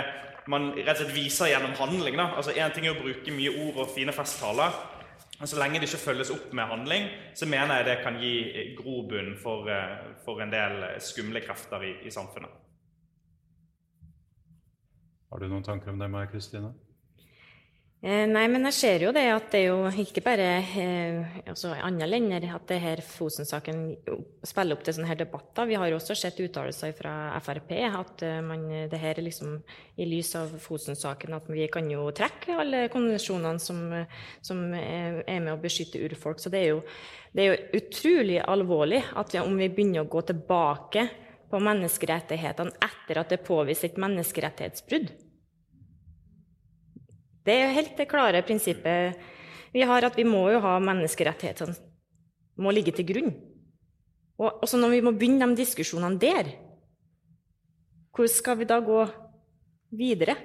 man 0.48 0.70
rett 0.76 0.96
og 0.96 1.02
slett 1.02 1.14
viser 1.16 1.50
gjennom 1.52 1.76
handling 1.76 2.18
da, 2.20 2.30
altså 2.36 2.52
Én 2.52 2.72
ting 2.72 2.84
er 2.84 2.92
å 2.92 3.00
bruke 3.00 3.32
mye 3.32 3.52
ord 3.66 3.84
og 3.84 3.92
fine 3.92 4.12
festtaler. 4.12 4.72
Men 5.38 5.50
så 5.50 5.58
lenge 5.58 5.80
det 5.80 5.88
ikke 5.88 6.00
følges 6.04 6.30
opp 6.32 6.52
med 6.56 6.68
handling, 6.70 7.08
så 7.36 7.48
mener 7.50 7.80
jeg 7.80 7.88
det 7.90 7.96
kan 8.04 8.16
gi 8.22 8.34
grobunn 8.78 9.34
for, 9.42 9.68
eh, 9.68 10.14
for 10.24 10.40
en 10.40 10.52
del 10.52 10.84
skumle 11.00 11.44
krefter 11.44 11.84
i, 11.84 11.94
i 12.08 12.14
samfunnet. 12.14 12.60
Har 15.28 15.42
du 15.42 15.48
noen 15.50 15.66
tanker 15.66 15.90
om 15.90 15.98
det, 15.98 16.08
Maja 16.08 16.30
Kristine? 16.30 16.72
Eh, 18.04 18.26
nei, 18.28 18.42
men 18.52 18.68
jeg 18.68 18.76
ser 18.76 19.02
jo 19.06 19.10
det 19.16 19.22
at 19.32 19.46
det 19.54 19.62
er 19.62 19.70
jo 19.70 20.02
ikke 20.02 20.20
bare 20.26 20.48
eh, 20.76 21.36
altså 21.48 21.70
andre 21.72 22.04
länder 22.10 22.44
at 22.52 22.66
det 22.68 22.76
her 22.82 23.00
Fosen-saken 23.00 23.78
spiller 24.44 24.76
opp 24.76 24.84
til 24.84 24.92
sånne 24.98 25.08
her 25.08 25.16
debatter. 25.22 25.64
Vi 25.70 25.78
har 25.80 25.88
jo 25.88 25.96
også 25.96 26.16
sett 26.20 26.42
uttalelser 26.44 26.92
fra 26.98 27.14
Frp 27.40 27.72
at 27.88 28.26
eh, 28.28 28.42
man, 28.44 28.68
det 28.92 29.00
her 29.00 29.16
er 29.16 29.24
liksom 29.24 29.56
i 29.96 30.10
lys 30.10 30.34
av 30.36 30.52
Fosen-saken 30.60 31.38
at 31.38 31.48
vi 31.48 31.64
kan 31.72 31.88
jo 31.88 32.10
trekke 32.12 32.60
alle 32.60 32.84
konvensjonene 32.92 33.64
som, 33.64 33.80
som, 34.44 34.62
er 34.76 35.40
med 35.40 35.54
å 35.54 35.58
beskytte 35.64 36.04
urfolk. 36.04 36.44
Så 36.44 36.52
det 36.52 36.60
er 36.60 36.74
jo, 36.74 36.84
det 37.32 37.46
er 37.46 37.52
jo 37.54 37.80
utrolig 37.80 38.40
alvorlig 38.44 39.00
at 39.16 39.32
vi, 39.32 39.40
om 39.40 39.56
vi 39.56 39.72
begynner 39.72 40.04
å 40.04 40.12
gå 40.12 40.26
tilbake 40.28 41.08
på 41.48 41.66
menneskerettighetene 41.72 42.84
etter 42.84 43.24
at 43.24 43.32
det 43.32 43.40
er 43.40 43.48
påvist 43.48 43.88
et 43.88 43.96
menneskerettighetsbrudd. 43.96 45.14
Det 47.44 47.54
er 47.60 47.74
helt 47.76 47.96
det 47.98 48.08
klare 48.08 48.44
prinsippet 48.46 49.18
vi 49.74 49.82
har, 49.82 50.06
at 50.06 50.16
vi 50.16 50.24
må 50.24 50.46
jo 50.52 50.60
ha 50.62 50.78
menneskerettighetene 50.80 51.74
må 52.60 52.72
ligge 52.74 52.94
til 52.94 53.06
grunn. 53.08 53.34
Og 54.38 54.62
også 54.64 54.78
når 54.80 54.94
vi 54.94 55.02
må 55.04 55.12
begynne 55.14 55.46
de 55.50 55.62
diskusjonene 55.62 56.18
der, 56.22 56.50
hvor 58.14 58.30
skal 58.30 58.58
vi 58.60 58.66
da 58.70 58.78
gå 58.82 59.00
videre? 59.94 60.36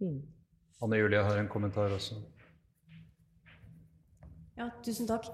Mm. 0.00 0.20
Anne 0.80 0.96
Julie 0.96 1.22
har 1.24 1.36
en 1.36 1.48
kommentar 1.48 1.92
også. 1.92 2.16
Ja, 4.56 4.70
tusen 4.84 5.08
takk. 5.08 5.28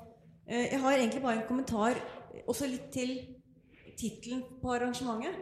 Eh, 0.47 0.73
jeg 0.73 0.81
har 0.83 0.93
egentlig 0.97 1.23
bare 1.23 1.41
en 1.41 1.49
kommentar 1.49 1.99
også 2.47 2.67
litt 2.71 2.91
til 2.95 3.15
tittelen 3.99 4.43
på 4.63 4.75
arrangementet. 4.75 5.39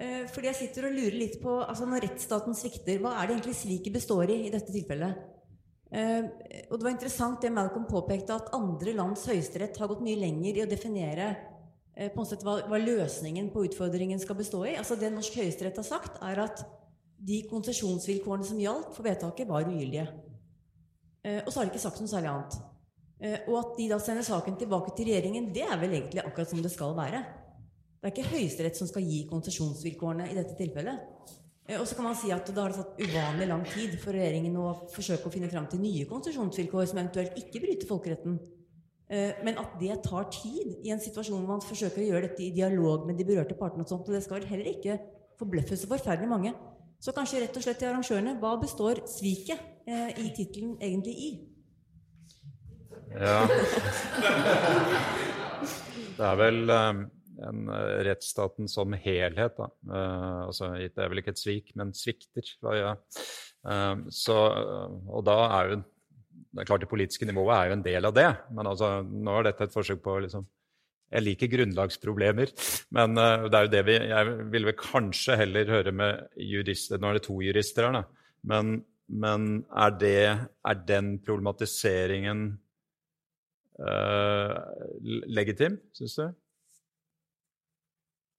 Eh, 0.00 0.24
fordi 0.32 0.48
jeg 0.48 0.56
sitter 0.56 0.86
og 0.88 0.96
lurer 0.96 1.18
litt 1.18 1.36
på 1.42 1.58
altså 1.60 1.84
Når 1.88 2.06
rettsstaten 2.06 2.56
svikter, 2.56 3.02
hva 3.02 3.18
er 3.18 3.28
det 3.28 3.36
egentlig 3.36 3.58
sviket 3.58 3.96
består 3.98 4.32
i 4.32 4.38
i 4.46 4.52
dette 4.52 4.72
tilfellet? 4.72 5.26
Eh, 5.92 6.24
og 6.70 6.78
Det 6.78 6.86
var 6.86 6.94
interessant 6.94 7.42
det 7.44 7.52
Malcolm 7.52 7.84
påpekte, 7.90 8.38
at 8.38 8.52
andre 8.56 8.94
lands 8.96 9.26
høyesterett 9.28 9.76
har 9.76 9.90
gått 9.90 10.04
mye 10.06 10.20
lenger 10.22 10.56
i 10.56 10.64
å 10.64 10.70
definere 10.70 11.26
eh, 11.96 12.08
på 12.14 12.22
en 12.22 12.30
sett 12.30 12.46
hva, 12.46 12.62
hva, 12.70 12.80
løsningen 12.80 13.50
på 13.52 13.66
utfordringen 13.68 14.22
skal 14.22 14.38
bestå 14.38 14.62
i. 14.70 14.78
Altså 14.80 14.96
Det 14.96 15.10
norsk 15.12 15.36
høyesterett 15.42 15.82
har 15.82 15.88
sagt, 15.88 16.16
er 16.24 16.44
at 16.46 16.64
de 17.20 17.42
konsesjonsvilkårene 17.50 18.48
som 18.48 18.62
gjaldt 18.62 18.94
for 18.96 19.04
vedtaket, 19.04 19.50
var 19.50 19.68
ugyldige. 19.68 20.06
Og 21.20 21.50
så 21.50 21.58
har 21.58 21.66
de 21.66 21.74
ikke 21.74 21.82
sagt 21.82 21.98
noe 22.00 22.08
særlig 22.08 22.30
annet. 22.30 22.54
Og 23.50 23.58
at 23.58 23.74
de 23.76 23.90
da 23.90 23.98
sender 24.00 24.24
saken 24.24 24.56
tilbake 24.56 24.94
til 24.96 25.10
regjeringen, 25.10 25.50
det 25.52 25.66
er 25.66 25.76
vel 25.82 25.98
egentlig 25.98 26.22
akkurat 26.24 26.48
som 26.48 26.62
det 26.64 26.70
skal 26.72 26.94
være. 26.96 27.20
Det 28.00 28.08
er 28.08 28.14
ikke 28.14 28.30
Høyesterett 28.32 28.78
som 28.78 28.88
skal 28.88 29.04
gi 29.04 29.26
konsesjonsvilkårene 29.28 30.30
i 30.30 30.36
dette 30.38 30.54
tilfellet. 30.56 31.02
Eh, 31.68 31.76
og 31.76 31.84
så 31.84 31.98
kan 31.98 32.06
man 32.08 32.16
si 32.16 32.30
at 32.32 32.48
da 32.48 32.62
har 32.64 32.72
det 32.72 32.80
tatt 32.80 33.02
uvanlig 33.04 33.48
lang 33.50 33.64
tid 33.68 33.98
for 34.00 34.16
regjeringen 34.16 34.56
å 34.56 34.88
forsøke 34.94 35.28
å 35.28 35.34
finne 35.34 35.50
fram 35.52 35.66
til 35.68 35.82
nye 35.82 36.06
konsesjonsvilkår 36.08 36.88
som 36.88 37.00
eventuelt 37.02 37.36
ikke 37.42 37.60
bryter 37.60 37.90
folkeretten. 37.90 38.38
Eh, 39.12 39.44
men 39.44 39.60
at 39.60 39.76
det 39.82 39.98
tar 40.06 40.30
tid 40.32 40.80
i 40.80 40.94
en 40.94 41.04
situasjon 41.04 41.42
hvor 41.42 41.58
man 41.58 41.66
forsøker 41.66 42.00
å 42.00 42.08
gjøre 42.08 42.30
dette 42.30 42.46
i 42.46 42.54
dialog 42.56 43.04
med 43.04 43.20
de 43.20 43.28
berørte 43.28 43.58
partene, 43.60 43.84
og 43.84 43.92
sånt, 43.92 44.08
og 44.08 44.16
det 44.16 44.24
skal 44.24 44.40
vel 44.40 44.48
heller 44.54 44.72
ikke 44.72 44.96
forbløffe 45.40 45.76
så 45.76 45.92
forferdelig 45.92 46.32
mange. 46.32 46.56
Så 47.04 47.12
kanskje 47.16 47.44
rett 47.44 47.56
og 47.56 47.64
slett 47.64 47.80
til 47.84 47.92
arrangørene 47.92 48.36
hva 48.40 48.56
består 48.64 49.04
sviket 49.08 49.60
eh, 49.84 50.16
i 50.24 50.32
tittelen 50.36 50.78
egentlig 50.80 51.16
i? 51.20 51.30
Ja 53.10 53.44
Det 56.16 56.24
er 56.24 56.36
vel 56.38 56.70
um 56.70 57.00
en 57.48 57.70
eh, 57.72 58.00
rettsstaten 58.08 58.68
som 58.70 58.94
helhet. 58.94 59.56
Da. 59.58 59.68
Uh, 59.88 60.46
altså, 60.48 60.72
det 60.80 61.00
er 61.00 61.10
vel 61.12 61.22
ikke 61.22 61.34
et 61.34 61.42
svik, 61.42 61.72
men 61.78 61.94
svikter. 61.96 62.54
Ja. 62.76 62.94
Uh, 63.66 64.06
så, 64.14 64.36
og 65.08 65.24
da 65.28 65.40
er 65.48 65.72
jo 65.72 65.82
det 66.50 66.64
er 66.64 66.66
klart 66.66 66.82
Det 66.82 66.90
politiske 66.90 67.26
nivået 67.28 67.52
er 67.54 67.68
jo 67.68 67.74
en 67.76 67.84
del 67.84 68.06
av 68.08 68.14
det, 68.16 68.30
men 68.56 68.66
altså, 68.66 68.88
nå 69.06 69.36
er 69.38 69.44
dette 69.46 69.68
et 69.68 69.74
forsøk 69.74 70.00
på 70.02 70.16
liksom, 70.24 70.46
Jeg 71.14 71.22
liker 71.22 71.50
grunnlagsproblemer, 71.52 72.50
men 72.96 73.14
det 73.14 73.54
er 73.54 73.66
jo 73.66 73.70
det 73.70 73.82
vi 73.86 73.94
Jeg 74.10 74.32
ville 74.50 74.70
vel 74.72 74.78
kanskje 74.80 75.36
heller 75.38 75.70
høre 75.70 75.92
med 75.94 76.40
jurister 76.42 76.98
Nå 76.98 77.10
er 77.10 77.20
det 77.20 77.22
to 77.28 77.36
jurister 77.44 77.86
her, 77.86 78.00
da. 78.00 78.02
Men, 78.50 78.80
men 79.06 79.46
er, 79.70 79.94
det, 80.00 80.16
er 80.72 80.82
den 80.88 81.12
problematiseringen 81.22 82.48
legitim, 85.30 85.78
syns 85.94 86.18
du? 86.18 86.26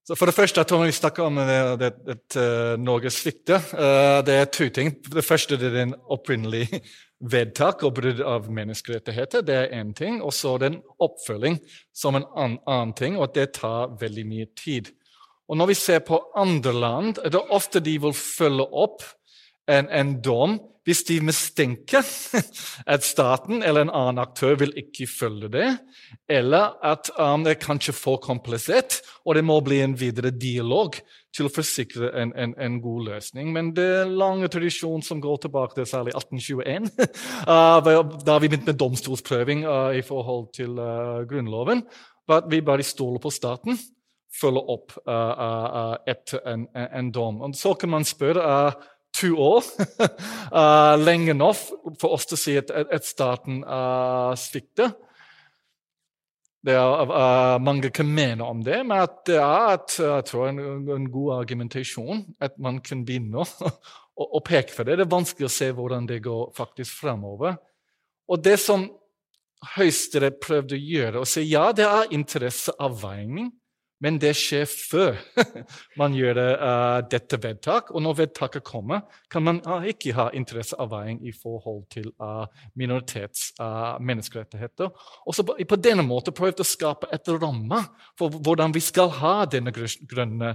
Så 0.08 0.16
for 0.18 0.26
det 0.26 0.34
første, 0.34 0.64
vi 0.66 0.92
snakker 0.92 1.24
om 1.24 1.36
det, 1.78 1.92
uh, 2.36 2.78
Norge 2.82 3.12
svikter, 3.14 3.62
uh, 3.78 4.20
det 4.26 4.34
er 4.34 4.50
to 4.50 4.70
ting. 4.74 4.96
Det 5.06 5.24
første 5.26 5.60
det 5.62 5.70
er 5.70 5.84
en 5.84 5.96
opprinnelig 6.10 6.66
vedtak 7.22 7.84
og 7.86 7.94
brudd 8.00 8.22
av 8.26 8.50
menneskerettigheter. 8.50 9.46
Det 9.46 9.56
er 9.56 9.76
én 9.78 9.94
ting. 9.94 10.22
Og 10.26 10.34
så 10.34 10.58
den 10.58 10.80
oppfølging 11.00 11.60
som 11.94 12.18
en 12.18 12.26
annen 12.36 12.96
ting, 12.98 13.18
og 13.18 13.36
det 13.36 13.54
tar 13.60 13.94
veldig 14.02 14.26
mye 14.26 14.50
tid. 14.58 14.90
Og 15.52 15.58
Når 15.58 15.68
vi 15.68 15.74
ser 15.76 16.00
på 16.00 16.18
andre 16.36 16.74
land, 16.74 17.18
er 17.24 17.30
det 17.30 17.42
ofte 17.52 17.80
de 17.80 17.98
vil 18.00 18.14
følge 18.16 18.66
opp 18.72 19.04
en, 19.68 19.90
en 19.90 20.14
dom 20.24 20.60
hvis 20.88 21.04
de 21.06 21.20
mistenker 21.22 22.06
at 22.94 23.06
staten 23.06 23.62
eller 23.62 23.86
en 23.86 23.94
annen 23.94 24.22
aktør 24.24 24.56
vil 24.64 24.74
ikke 24.80 25.06
følge 25.10 25.52
det, 25.54 25.68
eller 26.30 26.78
at 26.86 27.12
um, 27.20 27.46
det 27.46 27.56
er 27.56 27.62
kanskje 27.62 27.94
for 27.94 28.22
komplisert, 28.24 29.02
og 29.26 29.38
det 29.38 29.46
må 29.46 29.60
bli 29.62 29.82
en 29.84 29.94
videre 30.00 30.34
dialog 30.34 30.98
til 31.32 31.48
å 31.48 31.54
forsikre 31.54 32.10
en, 32.18 32.34
en, 32.36 32.56
en 32.60 32.80
god 32.84 33.08
løsning. 33.12 33.54
Men 33.56 33.72
det 33.78 33.88
er 34.02 34.12
lange 34.12 34.50
tradisjon 34.52 35.06
som 35.06 35.22
går 35.24 35.46
tilbake 35.46 35.78
til 35.78 35.88
særlig 35.88 36.16
1821, 36.18 36.90
uh, 37.52 38.18
da 38.26 38.40
vi 38.42 38.50
begynte 38.50 38.74
med 38.74 38.82
domstolsprøving 38.82 39.66
uh, 39.68 39.94
i 39.96 40.04
forhold 40.06 40.50
til 40.58 40.82
uh, 40.82 41.22
Grunnloven. 41.30 41.86
At 42.32 42.48
vi 42.52 42.62
bare 42.64 42.84
stoler 42.86 43.20
på 43.22 43.32
staten, 43.34 43.78
følger 44.42 44.70
opp 44.72 44.96
uh, 45.04 45.14
uh, 45.14 45.96
etter 46.08 46.42
en, 46.48 46.66
en, 46.74 47.12
dom. 47.12 47.42
Og 47.44 47.56
så 47.60 47.74
kan 47.80 47.92
man 47.92 48.08
spørre 48.08 48.72
to 49.18 49.32
år 49.42 49.66
uh, 50.58 50.96
lenge 51.02 51.36
nok 51.38 51.96
for 52.02 52.16
oss 52.16 52.28
til 52.30 52.38
å 52.38 52.42
si 52.42 52.58
at, 52.60 52.72
at 52.72 53.08
staten 53.08 53.62
uh, 53.64 54.34
svikter. 54.40 54.94
Det 56.62 56.76
er 56.78 57.10
uh, 57.10 57.58
Mange 57.62 57.90
kan 57.94 58.10
mene 58.10 58.46
om 58.46 58.62
det, 58.64 58.84
men 58.86 59.02
det 59.26 59.40
er 59.42 59.76
et, 59.76 59.98
jeg 59.98 60.28
tror, 60.30 60.48
en, 60.52 60.62
en, 60.94 61.10
god 61.12 61.40
argumentasjon 61.40 62.24
at 62.42 62.58
man 62.62 62.80
kan 62.86 63.02
begynne 63.06 63.46
å, 64.22 64.42
peke 64.46 64.74
for 64.76 64.86
det. 64.86 65.00
Det 65.00 65.08
er 65.08 65.16
vanskelig 65.16 65.50
å 65.50 65.54
se 65.54 65.72
hvordan 65.76 66.10
det 66.10 66.22
går 66.26 66.52
faktisk 66.58 67.02
fremover. 67.02 67.58
Og 68.32 68.44
det 68.46 68.58
som 68.62 68.86
Høyesterett 69.76 70.40
prøvde 70.42 70.74
å 70.74 70.82
gjøre, 70.82 71.22
å 71.22 71.28
si 71.30 71.44
ja, 71.46 71.68
det 71.76 71.86
er 71.86 72.14
interesseavveining, 72.18 73.52
men 74.02 74.18
det 74.22 74.34
skjer 74.38 74.66
før 74.70 75.20
man 76.02 76.16
gjør 76.18 76.38
det, 76.38 76.48
uh, 76.58 77.00
dette 77.12 77.40
vedtak. 77.42 77.92
Og 77.94 78.04
når 78.04 78.18
vedtaket 78.24 78.66
kommer, 78.66 79.06
kan 79.32 79.46
man 79.46 79.62
uh, 79.68 79.86
ikke 79.88 80.16
ha 80.18 80.30
interesseavveiing 80.38 81.22
i 81.30 81.34
forhold 81.36 81.84
til 81.94 82.10
uh, 82.22 82.46
minoritets 82.76 83.52
menneskerettigheter. 84.02 84.90
Og 85.28 85.36
så 85.36 85.46
på, 85.46 85.56
på 85.56 85.80
denne 85.80 86.04
måten 86.06 86.36
prøvd 86.36 86.64
å 86.64 86.68
skape 86.68 87.10
et 87.14 87.30
ramme 87.36 87.84
for 88.20 88.34
hvordan 88.34 88.74
vi 88.74 88.82
skal 88.84 89.12
ha 89.22 89.36
denne 89.50 89.74
grønne 89.74 90.54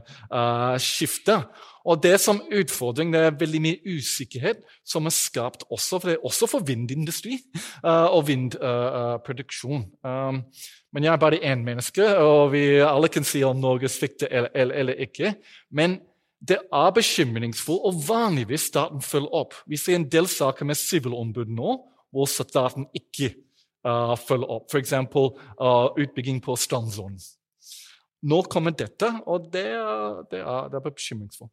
skiftet. 0.83 1.47
Og 1.87 2.01
det 2.03 2.17
som 2.21 2.41
utfordring, 2.51 3.13
det 3.15 3.21
er 3.23 3.37
veldig 3.39 3.61
mye 3.63 3.95
usikkerhet 3.97 4.65
som 4.87 5.07
er 5.07 5.15
skapt 5.15 5.63
også 5.71 6.01
for, 6.03 6.25
også 6.27 6.49
for 6.51 6.67
vindindustri 6.67 7.39
og 7.85 8.25
vindproduksjon. 8.27 9.85
Um, 10.03 10.41
men 10.97 11.07
jeg 11.07 11.13
er 11.13 11.21
bare 11.23 11.43
én 11.45 11.63
menneske, 11.63 12.05
og 12.19 12.53
vi 12.55 12.81
alle 12.81 13.11
kan 13.13 13.27
si 13.27 13.43
om 13.45 13.59
Norge 13.61 13.91
svikter 13.93 14.31
eller, 14.31 14.51
eller, 14.55 14.75
eller, 14.75 15.01
ikke. 15.07 15.35
Men 15.71 15.99
det 16.41 16.59
er 16.73 16.95
bekymringsfullt, 16.97 17.85
og 17.85 18.03
vanligvis 18.09 18.69
staten 18.71 19.03
følger 19.03 19.35
opp. 19.35 19.55
Vi 19.67 19.77
ser 19.77 19.99
en 19.99 20.09
del 20.11 20.29
saker 20.31 20.67
med 20.67 20.79
sivilombud 20.81 21.53
nå 21.53 21.77
hvor 22.15 22.31
staten 22.31 22.87
ikke 22.97 23.35
uh, 23.87 24.15
følger 24.17 24.57
opp. 24.57 24.71
F.eks. 24.73 24.95
Uh, 25.13 25.93
utbygging 26.01 26.41
på 26.43 26.57
strandsonen. 26.57 27.21
Nå 28.27 28.41
kommer 28.51 28.73
dette, 28.73 29.11
og 29.29 29.51
det, 29.53 29.69
det, 30.33 30.41
er, 30.41 30.71
det 30.73 30.81
er 30.81 30.85
bekymringsfullt. 30.87 31.53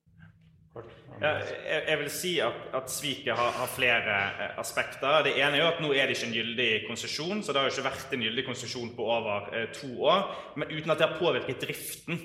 Jeg, 1.21 1.97
vil 1.99 2.09
si 2.11 2.31
at, 2.41 2.55
at 2.73 2.89
sviket 2.91 3.35
har, 3.37 3.51
har, 3.53 3.69
flere 3.69 4.15
eh, 4.43 4.55
aspekter. 4.59 5.21
Det 5.27 5.35
ene 5.37 5.59
er 5.59 5.61
jo 5.61 5.67
at 5.69 5.83
nå 5.83 5.91
er 5.93 6.09
det 6.09 6.17
ikke 6.17 6.29
en 6.31 6.37
gyldig 6.39 6.69
konsesjon. 6.87 7.43
Så 7.43 7.53
det 7.53 7.61
har 7.61 7.69
jo 7.69 7.75
ikke 7.75 7.85
vært 7.85 8.15
en 8.15 8.25
gyldig 8.25 8.45
konsesjon 8.47 8.89
på 8.97 9.05
over 9.05 9.51
eh, 9.53 9.67
to 9.75 9.91
år. 10.09 10.25
Men 10.57 10.73
uten 10.73 10.91
at 10.91 10.99
det 10.99 11.07
har 11.07 11.21
påvirket 11.21 11.61
driften. 11.61 12.19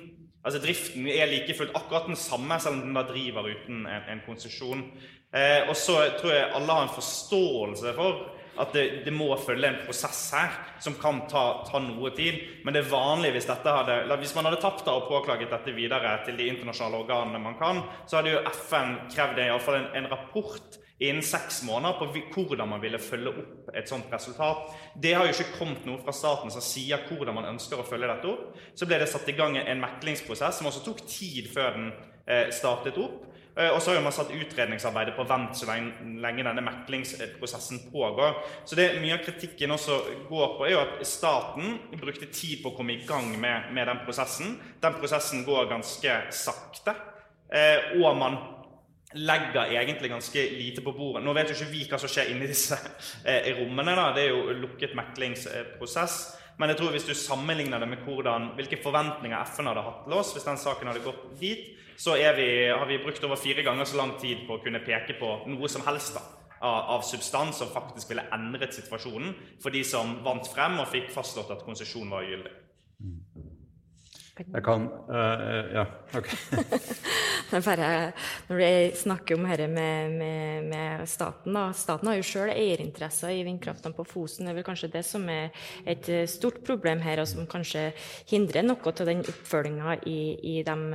Altså 0.48 0.62
Driften 0.62 1.06
er 1.12 1.28
like 1.28 1.54
fullt 1.58 1.76
akkurat 1.76 2.08
den 2.08 2.16
samme 2.16 2.56
selv 2.62 2.78
om 2.78 2.86
den 2.86 2.96
da 2.96 3.04
driver 3.04 3.50
uten 3.50 3.84
en, 3.84 4.10
en 4.14 4.24
konsesjon. 4.24 4.86
Eh, 5.28 5.68
og 5.68 5.76
så 5.76 6.00
tror 6.16 6.32
jeg 6.32 6.50
alle 6.56 6.78
har 6.78 6.86
en 6.86 6.96
forståelse 6.96 7.92
for 7.98 8.24
at 8.58 8.74
det, 8.74 8.84
det, 9.06 9.14
må 9.14 9.30
følge 9.40 9.70
en 9.70 9.80
prosess 9.86 10.20
her 10.34 10.56
som 10.82 10.96
kan 11.00 11.22
ta, 11.30 11.44
ta, 11.68 11.80
noe 11.82 12.10
tid. 12.16 12.40
Men 12.64 12.74
det 12.74 12.84
er 12.84 12.90
vanlig 12.90 13.32
hvis, 13.36 13.48
hadde, 13.48 14.00
hvis 14.20 14.34
man 14.36 14.48
hadde 14.48 14.60
tapt 14.62 14.88
og 14.90 15.08
påklaget 15.10 15.52
dette 15.54 15.74
videre 15.76 16.16
til 16.26 16.38
de 16.38 16.50
internasjonale 16.52 17.02
organene 17.04 17.42
man 17.42 17.56
kan, 17.60 17.84
så 18.06 18.18
hadde 18.18 18.34
jo 18.34 18.44
FN 18.50 18.98
krevd 19.14 19.42
iallfall 19.46 19.80
en, 19.80 19.90
en 20.02 20.10
rapport 20.12 20.78
innen 20.98 21.22
seks 21.22 21.62
måneder 21.62 21.94
på 22.32 22.42
hvordan 22.42 22.68
man 22.68 22.82
ville 22.82 22.98
følge 22.98 23.30
opp 23.30 23.70
et 23.78 23.90
sånt 23.90 24.10
resultat. 24.12 24.72
Det 24.98 25.14
har 25.14 25.28
jo 25.28 25.34
ikke 25.34 25.58
kommet 25.60 25.86
noe 25.86 26.02
fra 26.02 26.14
staten 26.14 26.50
som 26.50 26.64
sier 26.64 27.04
hvordan 27.06 27.36
man 27.36 27.50
ønsker 27.52 27.78
å 27.78 27.86
følge 27.86 28.10
dette 28.10 28.32
opp. 28.32 28.58
Så 28.74 28.88
ble 28.88 28.98
det 28.98 29.10
satt 29.10 29.30
i 29.30 29.36
gang 29.38 29.56
en 29.60 29.84
meklingsprosess 29.84 30.58
som 30.58 30.70
også 30.70 30.82
tok 30.88 31.04
tid 31.06 31.50
før 31.54 31.76
den 31.78 31.92
eh, 32.26 32.50
startet 32.54 32.98
opp. 32.98 33.28
Eh, 33.58 33.70
og 33.74 33.82
så 33.82 33.94
har 33.94 34.02
man 34.02 34.14
satt 34.14 34.30
utredningsarbeidet 34.30 35.16
på 35.16 35.26
vent 35.26 35.56
så 35.58 35.66
lenge, 35.66 36.44
denne 36.46 36.62
meklingsprosessen 36.62 37.88
pågår. 37.90 38.36
Så 38.64 38.78
det 38.78 38.92
mye 39.02 39.16
av 39.16 39.24
kritikken 39.26 39.74
også 39.74 39.98
går 40.28 40.52
på, 40.58 40.66
er 40.66 40.76
jo 40.76 40.84
at 40.84 41.00
staten 41.08 41.78
brukte 41.98 42.30
tid 42.30 42.62
på 42.62 42.70
å 42.70 42.76
komme 42.76 42.94
i 42.94 43.02
gang 43.08 43.32
med, 43.40 43.72
med 43.74 43.90
den 43.90 44.04
prosessen. 44.06 44.54
Den 44.82 45.00
prosessen 45.00 45.42
går 45.48 45.72
ganske 45.72 46.20
sakte. 46.30 46.94
Eh, 47.50 47.98
og 47.98 48.14
man 48.20 48.38
legger 49.16 49.72
egentlig 49.72 50.10
ganske 50.12 50.42
lite 50.52 50.84
på 50.84 50.92
bordet. 50.92 51.24
Nå 51.24 51.32
vet 51.34 51.50
jo 51.50 51.56
ikke 51.56 51.72
vi 51.72 51.86
hva 51.88 51.98
som 51.98 52.10
skjer 52.12 52.30
inni 52.30 52.46
disse 52.50 52.76
eh, 53.24 53.54
rommene. 53.58 53.96
da, 53.96 54.10
Det 54.14 54.26
er 54.26 54.34
jo 54.36 54.58
lukket 54.66 54.94
meklingsprosess. 54.98 56.20
Men 56.58 56.72
jeg 56.72 56.80
tror 56.80 56.94
hvis 56.94 57.06
du 57.06 57.14
sammenligner 57.14 57.78
det 57.78 57.88
med 57.90 58.00
hvordan, 58.06 58.52
hvilke 58.58 58.80
forventninger 58.82 59.52
FN 59.54 59.70
hadde 59.70 59.84
hatt 59.86 60.00
til 60.06 60.16
oss 60.18 60.32
hvis 60.34 60.46
den 60.48 60.58
saken 60.58 60.90
hadde 60.90 61.04
gått 61.04 61.22
dit, 61.38 61.68
så 61.98 62.14
vi, 62.14 62.48
har 62.70 62.86
vi 62.86 62.98
brukt 63.02 63.24
over 63.26 63.38
fire 63.38 63.62
ganger 63.66 63.86
så 63.86 63.98
lang 63.98 64.16
tid 64.22 64.44
på 64.46 64.56
å 64.56 64.62
kunne 64.62 64.82
peke 64.82 65.16
på 65.18 65.30
noe 65.50 65.70
som 65.70 65.86
helst 65.86 66.18
da, 66.18 66.22
av, 66.62 67.02
substans 67.06 67.58
som 67.58 67.70
faktisk 67.74 68.10
ville 68.10 68.26
endret 68.34 68.74
situasjonen 68.74 69.34
for 69.62 69.74
de 69.74 69.84
som 69.86 70.16
vant 70.26 70.46
frem 70.50 70.78
og 70.82 70.90
fikk 70.90 71.10
fastslått 71.14 71.50
at 71.54 71.64
konsesjon 71.66 72.10
var 72.10 72.26
ugyldig. 72.26 72.54
Jeg 74.38 74.62
kan 74.64 74.86
uh, 75.10 75.72
Ja, 75.74 75.84
OK. 76.16 76.28
bare, 77.66 77.88
når 78.48 78.60
vi 78.60 78.70
snakker 79.00 79.38
om 79.38 79.46
dette 79.48 79.66
med, 79.72 80.12
med, 80.18 80.68
med, 80.70 81.04
staten 81.10 81.56
da. 81.56 81.68
Staten 81.76 82.10
har 82.10 82.18
jo 82.18 82.26
sjøl 82.26 82.52
eierinteresser 82.52 83.34
i 83.34 83.44
vindkraftene 83.46 83.96
på 83.96 84.06
Fosen. 84.06 84.46
Det 84.46 84.52
er 84.52 84.58
vel 84.60 84.68
kanskje 84.68 84.92
det 84.92 85.04
som 85.08 85.26
er 85.32 85.50
et 85.88 86.08
eh, 86.12 86.26
stort 86.30 86.60
problem 86.66 87.02
her, 87.04 87.22
og 87.22 87.30
som 87.30 87.48
kanskje 87.50 87.90
hindrer 88.30 88.66
noe 88.66 88.92
av 88.92 89.08
den 89.08 89.24
oppfølginga 89.26 89.98
i, 90.06 90.20
i 90.58 90.62
dem 90.66 90.86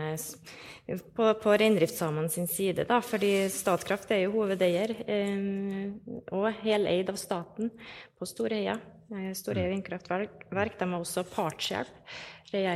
på, 1.16 1.34
på 1.44 1.58
reindriftssamene 1.60 2.32
sin 2.32 2.48
side. 2.48 2.88
Da. 2.90 3.00
Fordi 3.04 3.34
Statkraft 3.52 4.12
er 4.12 4.26
jo 4.26 4.36
hovedeier, 4.38 4.96
eh, 5.08 5.94
og 6.32 6.52
heleid 6.64 7.12
av 7.12 7.20
staten 7.20 7.72
på 8.20 8.30
Storheia. 8.30 8.80
Storheia 9.10 9.68
mm. 9.70 9.76
vindkraftverk. 9.78 10.48
De 10.52 10.88
har 10.90 11.00
også 11.00 11.26
partshjelp. 11.30 12.14
Eh, 12.54 12.70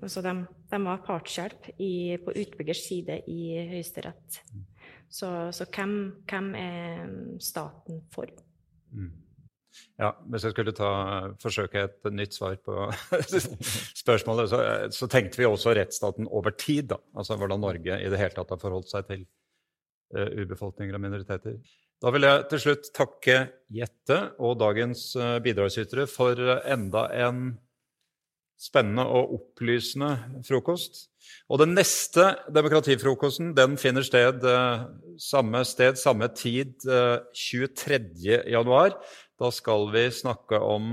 altså 0.00 0.22
de, 0.24 0.32
de 0.70 0.78
har 0.86 1.00
partshjelp 1.04 1.70
i, 1.76 2.16
på 2.24 2.32
utbyggers 2.40 2.86
side 2.88 3.20
i 3.28 3.40
Høyesterett. 3.68 4.42
Så, 5.08 5.28
så 5.52 5.66
hvem, 5.68 5.94
hvem, 6.28 6.52
er 6.56 7.08
staten 7.40 8.02
for? 8.12 8.30
Mm. 8.92 9.12
Ja, 9.98 10.12
Hvis 10.30 10.44
jeg 10.46 10.54
skulle 10.54 10.74
ta, 10.74 10.90
forsøke 11.42 11.84
et 11.86 12.08
nytt 12.14 12.34
svar 12.34 12.56
på 12.64 12.88
spørsmålet, 14.02 14.50
så, 14.50 14.60
så, 14.94 15.08
tenkte 15.10 15.40
vi 15.40 15.48
også 15.48 15.74
rettsstaten 15.76 16.28
over 16.28 16.50
tid. 16.50 16.88
da, 16.94 16.98
altså 17.16 17.36
Hvordan 17.36 17.60
Norge 17.60 18.00
i 18.00 18.08
det 18.10 18.20
hele 18.20 18.34
tatt 18.34 18.54
har 18.54 18.62
forholdt 18.62 18.90
seg 18.90 19.06
til 19.10 19.26
uh, 20.16 20.28
urbefolkninger 20.40 20.96
og 20.96 21.04
minoriteter. 21.04 21.60
Da 21.98 22.12
vil 22.14 22.26
jeg 22.28 22.44
til 22.50 22.62
slutt 22.62 22.92
takke 22.94 23.38
Jette 23.74 24.18
og 24.38 24.58
dagens 24.60 25.10
uh, 25.18 25.38
bidragsytere 25.42 26.06
for 26.10 26.38
enda 26.62 27.08
en 27.26 27.48
spennende 28.58 29.04
og 29.06 29.34
opplysende 29.36 30.42
frokost. 30.46 31.06
Og 31.48 31.60
den 31.62 31.76
neste 31.76 32.32
demokratifrokosten 32.54 33.52
den 33.56 33.76
finner 33.80 34.06
sted 34.06 34.42
eh, 34.48 34.86
samme 35.20 35.62
sted, 35.68 35.98
samme 36.00 36.30
tid, 36.34 36.74
eh, 36.88 37.20
23. 37.36 38.00
januar. 38.50 38.96
Da 39.38 39.52
skal 39.54 39.86
vi 39.94 40.08
snakke 40.10 40.58
om 40.58 40.90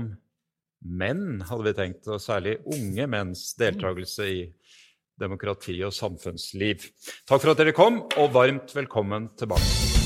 menn, 0.86 1.42
hadde 1.48 1.66
vi 1.66 1.76
tenkt, 1.80 2.06
og 2.06 2.22
særlig 2.22 2.60
unge 2.62 3.08
menns 3.10 3.48
deltakelse 3.58 4.30
i 4.30 4.40
demokrati 5.18 5.80
og 5.82 5.96
samfunnsliv. 5.96 6.90
Takk 7.26 7.40
for 7.40 7.54
at 7.56 7.64
dere 7.64 7.74
kom, 7.76 8.04
og 8.20 8.34
varmt 8.36 8.76
velkommen 8.76 9.32
tilbake. 9.40 10.05